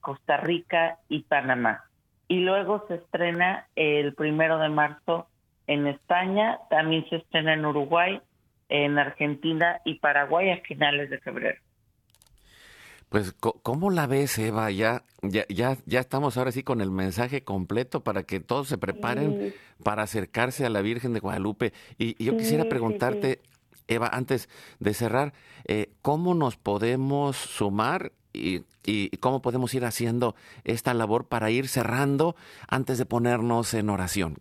Costa 0.00 0.38
Rica 0.38 0.98
y 1.08 1.20
Panamá. 1.22 1.84
Y 2.28 2.40
luego 2.40 2.84
se 2.88 2.94
estrena 2.94 3.66
el 3.74 4.14
primero 4.14 4.58
de 4.58 4.68
marzo 4.68 5.26
en 5.66 5.86
España, 5.86 6.58
también 6.70 7.06
se 7.10 7.16
estrena 7.16 7.54
en 7.54 7.66
Uruguay, 7.66 8.20
en 8.70 8.98
Argentina 8.98 9.80
y 9.84 9.96
Paraguay 9.96 10.50
a 10.50 10.60
finales 10.62 11.10
de 11.10 11.18
febrero. 11.18 11.60
Pues, 13.10 13.32
¿cómo 13.32 13.90
la 13.90 14.06
ves, 14.06 14.38
Eva? 14.38 14.70
Ya, 14.70 15.02
ya, 15.20 15.44
ya, 15.48 15.98
estamos 15.98 16.36
ahora 16.36 16.52
sí 16.52 16.62
con 16.62 16.80
el 16.80 16.92
mensaje 16.92 17.42
completo 17.42 18.04
para 18.04 18.22
que 18.22 18.38
todos 18.38 18.68
se 18.68 18.78
preparen 18.78 19.52
para 19.82 20.04
acercarse 20.04 20.64
a 20.64 20.70
la 20.70 20.80
Virgen 20.80 21.12
de 21.12 21.18
Guadalupe. 21.18 21.72
Y, 21.98 22.22
yo 22.24 22.36
quisiera 22.36 22.66
preguntarte, 22.66 23.40
Eva, 23.88 24.08
antes 24.12 24.48
de 24.78 24.94
cerrar, 24.94 25.32
eh, 25.64 25.90
¿cómo 26.02 26.34
nos 26.34 26.56
podemos 26.56 27.36
sumar 27.36 28.12
y, 28.32 28.62
y, 28.86 29.08
cómo 29.16 29.42
podemos 29.42 29.74
ir 29.74 29.84
haciendo 29.84 30.36
esta 30.62 30.94
labor 30.94 31.26
para 31.26 31.50
ir 31.50 31.66
cerrando 31.66 32.36
antes 32.68 32.96
de 32.96 33.06
ponernos 33.06 33.74
en 33.74 33.90
oración? 33.90 34.38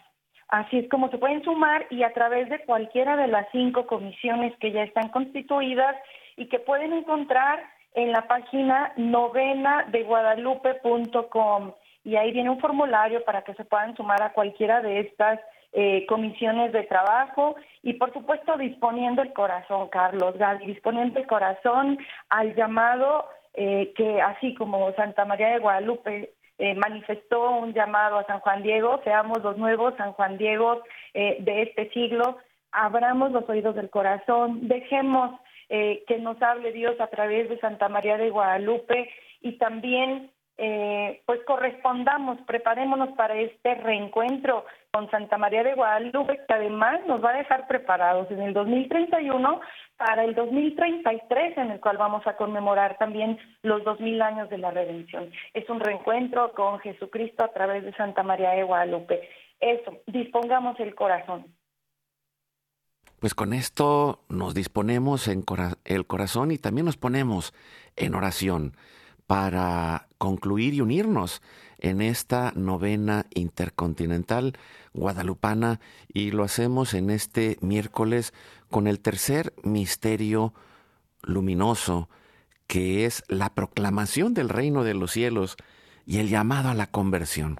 Así 0.47 0.77
es 0.77 0.89
como 0.89 1.09
se 1.09 1.17
pueden 1.17 1.43
sumar 1.43 1.87
y 1.89 2.03
a 2.03 2.13
través 2.13 2.49
de 2.49 2.59
cualquiera 2.59 3.17
de 3.17 3.27
las 3.27 3.47
cinco 3.51 3.87
comisiones 3.87 4.55
que 4.59 4.71
ya 4.71 4.83
están 4.83 5.09
constituidas 5.09 5.95
y 6.37 6.47
que 6.47 6.59
pueden 6.59 6.93
encontrar 6.93 7.61
en 7.95 8.11
la 8.11 8.27
página 8.27 8.93
novena 8.95 9.85
de 9.89 10.03
guadalupe.com 10.03 11.73
y 12.03 12.15
ahí 12.17 12.31
viene 12.31 12.51
un 12.51 12.59
formulario 12.59 13.23
para 13.25 13.41
que 13.41 13.55
se 13.55 13.65
puedan 13.65 13.95
sumar 13.97 14.21
a 14.21 14.33
cualquiera 14.33 14.81
de 14.81 14.99
estas 14.99 15.39
eh, 15.73 16.05
comisiones 16.05 16.71
de 16.71 16.83
trabajo 16.83 17.55
y 17.81 17.93
por 17.93 18.13
supuesto 18.13 18.57
disponiendo 18.57 19.21
el 19.23 19.33
corazón, 19.33 19.89
Carlos 19.89 20.37
Gali, 20.37 20.67
disponiendo 20.67 21.19
el 21.19 21.27
corazón 21.27 21.97
al 22.29 22.55
llamado 22.55 23.27
eh, 23.55 23.93
que 23.95 24.21
así 24.21 24.53
como 24.55 24.93
Santa 24.93 25.25
María 25.25 25.49
de 25.49 25.59
Guadalupe 25.59 26.33
eh, 26.57 26.73
manifestó 26.75 27.51
un 27.51 27.73
llamado 27.73 28.17
a 28.17 28.25
San 28.25 28.39
Juan 28.39 28.63
Diego, 28.63 29.01
seamos 29.03 29.43
los 29.43 29.57
nuevos 29.57 29.93
San 29.97 30.13
Juan 30.13 30.37
Diego 30.37 30.83
eh, 31.13 31.37
de 31.41 31.63
este 31.63 31.89
siglo, 31.89 32.37
abramos 32.71 33.31
los 33.33 33.47
oídos 33.49 33.75
del 33.75 33.89
corazón, 33.89 34.67
dejemos 34.69 35.39
eh, 35.67 36.03
que 36.07 36.17
nos 36.17 36.41
hable 36.41 36.71
Dios 36.71 36.99
a 37.01 37.07
través 37.07 37.49
de 37.49 37.59
Santa 37.59 37.89
María 37.89 38.17
de 38.17 38.29
Guadalupe 38.29 39.09
y 39.41 39.57
también 39.57 40.31
eh, 40.57 41.21
pues 41.25 41.41
correspondamos, 41.45 42.39
preparémonos 42.47 43.09
para 43.17 43.35
este 43.35 43.75
reencuentro 43.75 44.65
con 44.91 45.11
Santa 45.11 45.37
María 45.37 45.63
de 45.63 45.73
Guadalupe, 45.73 46.39
que 46.47 46.53
además 46.53 47.01
nos 47.07 47.21
va 47.21 47.31
a 47.31 47.37
dejar 47.37 47.67
preparados 47.67 48.31
en 48.31 48.41
el 48.41 48.53
2031 48.53 49.59
para 49.97 50.23
el 50.23 50.33
2033, 50.33 51.57
en 51.57 51.71
el 51.71 51.79
cual 51.81 51.97
vamos 51.97 52.25
a 52.25 52.37
conmemorar 52.37 52.97
también 52.97 53.37
los 53.63 53.83
2000 53.83 54.21
años 54.21 54.49
de 54.49 54.57
la 54.57 54.71
redención. 54.71 55.29
Es 55.53 55.69
un 55.69 55.81
reencuentro 55.81 56.53
con 56.53 56.79
Jesucristo 56.79 57.43
a 57.43 57.51
través 57.51 57.83
de 57.83 57.93
Santa 57.93 58.23
María 58.23 58.51
de 58.51 58.63
Guadalupe. 58.63 59.27
Eso, 59.59 59.97
dispongamos 60.07 60.79
el 60.79 60.95
corazón. 60.95 61.53
Pues 63.19 63.33
con 63.33 63.53
esto 63.53 64.19
nos 64.29 64.53
disponemos 64.53 65.27
en 65.27 65.43
el 65.83 66.05
corazón 66.05 66.51
y 66.51 66.57
también 66.57 66.85
nos 66.85 66.97
ponemos 66.97 67.53
en 67.97 68.15
oración 68.15 68.73
para 69.27 70.07
concluir 70.17 70.73
y 70.73 70.81
unirnos 70.81 71.41
en 71.79 72.01
esta 72.01 72.51
novena 72.55 73.25
intercontinental 73.33 74.57
guadalupana 74.93 75.79
y 76.07 76.31
lo 76.31 76.43
hacemos 76.43 76.93
en 76.93 77.09
este 77.09 77.57
miércoles 77.61 78.33
con 78.69 78.87
el 78.87 78.99
tercer 78.99 79.53
misterio 79.63 80.53
luminoso 81.21 82.09
que 82.67 83.05
es 83.05 83.23
la 83.27 83.53
proclamación 83.53 84.33
del 84.33 84.49
reino 84.49 84.83
de 84.83 84.93
los 84.93 85.11
cielos 85.11 85.57
y 86.05 86.17
el 86.17 86.29
llamado 86.29 86.69
a 86.69 86.73
la 86.73 86.87
conversión. 86.87 87.59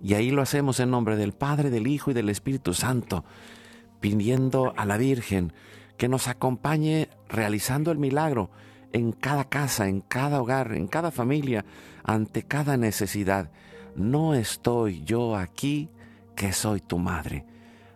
Y 0.00 0.14
ahí 0.14 0.30
lo 0.30 0.42
hacemos 0.42 0.78
en 0.78 0.90
nombre 0.90 1.16
del 1.16 1.32
Padre, 1.32 1.70
del 1.70 1.86
Hijo 1.86 2.10
y 2.10 2.14
del 2.14 2.28
Espíritu 2.28 2.74
Santo, 2.74 3.24
pidiendo 4.00 4.74
a 4.76 4.84
la 4.84 4.96
Virgen 4.96 5.52
que 5.96 6.08
nos 6.08 6.28
acompañe 6.28 7.08
realizando 7.28 7.90
el 7.90 7.98
milagro 7.98 8.50
en 8.96 9.12
cada 9.12 9.44
casa, 9.44 9.88
en 9.88 10.00
cada 10.00 10.40
hogar, 10.40 10.72
en 10.72 10.86
cada 10.86 11.10
familia, 11.10 11.66
ante 12.02 12.44
cada 12.44 12.78
necesidad. 12.78 13.50
No 13.94 14.34
estoy 14.34 15.04
yo 15.04 15.36
aquí, 15.36 15.90
que 16.34 16.52
soy 16.52 16.80
tu 16.80 16.98
madre. 16.98 17.44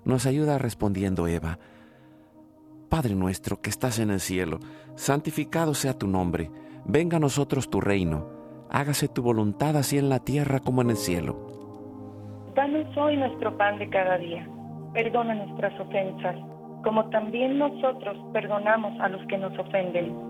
Nos 0.04 0.26
ayuda 0.26 0.58
respondiendo 0.58 1.26
Eva. 1.26 1.58
Padre 2.90 3.14
nuestro 3.14 3.62
que 3.62 3.70
estás 3.70 3.98
en 3.98 4.10
el 4.10 4.20
cielo, 4.20 4.58
santificado 4.94 5.72
sea 5.72 5.96
tu 5.96 6.06
nombre, 6.06 6.50
venga 6.84 7.16
a 7.16 7.20
nosotros 7.20 7.70
tu 7.70 7.80
reino, 7.80 8.28
hágase 8.68 9.08
tu 9.08 9.22
voluntad 9.22 9.78
así 9.78 9.96
en 9.96 10.10
la 10.10 10.18
tierra 10.18 10.60
como 10.60 10.82
en 10.82 10.90
el 10.90 10.96
cielo. 10.96 12.50
Danos 12.54 12.94
hoy 12.98 13.16
nuestro 13.16 13.56
pan 13.56 13.78
de 13.78 13.88
cada 13.88 14.18
día, 14.18 14.46
perdona 14.92 15.34
nuestras 15.34 15.80
ofensas, 15.80 16.36
como 16.84 17.08
también 17.08 17.58
nosotros 17.58 18.18
perdonamos 18.34 19.00
a 19.00 19.08
los 19.08 19.24
que 19.28 19.38
nos 19.38 19.56
ofenden 19.58 20.29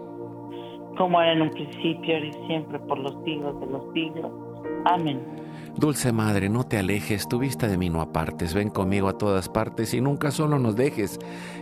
como 1.01 1.19
era 1.19 1.33
en 1.33 1.41
un 1.41 1.49
principio, 1.49 2.13
ahora 2.13 2.27
y 2.27 2.33
siempre, 2.45 2.77
por 2.77 2.99
los 2.99 3.15
siglos 3.25 3.59
de 3.59 3.65
los 3.65 3.91
siglos. 3.91 4.31
Amén. 4.85 5.19
Dulce 5.75 6.11
Madre, 6.11 6.47
no 6.47 6.63
te 6.63 6.77
alejes, 6.77 7.27
tu 7.27 7.39
vista 7.39 7.67
de 7.67 7.75
mí 7.75 7.89
no 7.89 8.01
apartes, 8.01 8.53
ven 8.53 8.69
conmigo 8.69 9.07
a 9.07 9.17
todas 9.17 9.49
partes 9.49 9.95
y 9.95 10.01
nunca 10.01 10.29
solo 10.29 10.59
nos 10.59 10.75
dejes, 10.75 11.17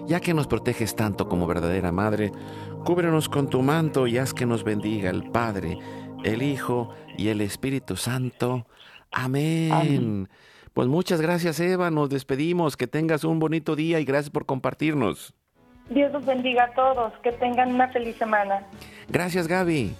ya 0.07 0.19
que 0.19 0.33
nos 0.33 0.47
proteges 0.47 0.93
tanto 0.93 1.29
como 1.29 1.47
verdadera 1.47 1.93
Madre, 1.93 2.33
cúbrenos 2.83 3.29
con 3.29 3.49
tu 3.49 3.61
manto 3.61 4.07
y 4.07 4.17
haz 4.17 4.33
que 4.33 4.45
nos 4.45 4.65
bendiga 4.65 5.09
el 5.09 5.31
Padre, 5.31 5.77
el 6.25 6.41
Hijo 6.41 6.89
y 7.17 7.29
el 7.29 7.39
Espíritu 7.39 7.95
Santo. 7.95 8.67
Amén. 9.09 9.71
Amén. 9.71 10.29
Pues 10.73 10.89
muchas 10.89 11.21
gracias 11.21 11.61
Eva, 11.61 11.91
nos 11.91 12.09
despedimos, 12.09 12.75
que 12.75 12.87
tengas 12.87 13.23
un 13.23 13.39
bonito 13.39 13.77
día 13.77 14.01
y 14.01 14.05
gracias 14.05 14.31
por 14.31 14.45
compartirnos. 14.45 15.33
Dios 15.89 16.11
los 16.11 16.25
bendiga 16.25 16.65
a 16.65 16.73
todos. 16.73 17.13
Que 17.23 17.31
tengan 17.31 17.73
una 17.73 17.87
feliz 17.89 18.15
semana. 18.17 18.63
Gracias, 19.07 19.47
Gaby. 19.47 19.93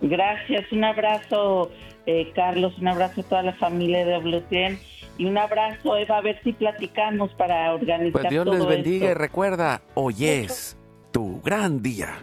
Gracias, 0.00 0.70
un 0.70 0.84
abrazo, 0.84 1.70
eh, 2.04 2.30
Carlos, 2.34 2.76
un 2.78 2.88
abrazo 2.88 3.22
a 3.22 3.24
toda 3.24 3.42
la 3.42 3.54
familia 3.54 4.04
de 4.04 4.18
WTN 4.18 4.78
y 5.16 5.26
un 5.26 5.38
abrazo, 5.38 5.96
Eva, 5.96 6.18
a 6.18 6.20
ver 6.20 6.40
si 6.42 6.52
platicamos 6.52 7.32
para 7.34 7.72
organizar 7.72 8.22
Pues 8.22 8.30
Dios 8.30 8.46
les 8.46 8.66
bendiga 8.66 9.10
y 9.10 9.14
recuerda, 9.14 9.82
hoy 9.94 10.26
es 10.26 10.76
tu 11.12 11.40
gran 11.42 11.80
día. 11.80 12.18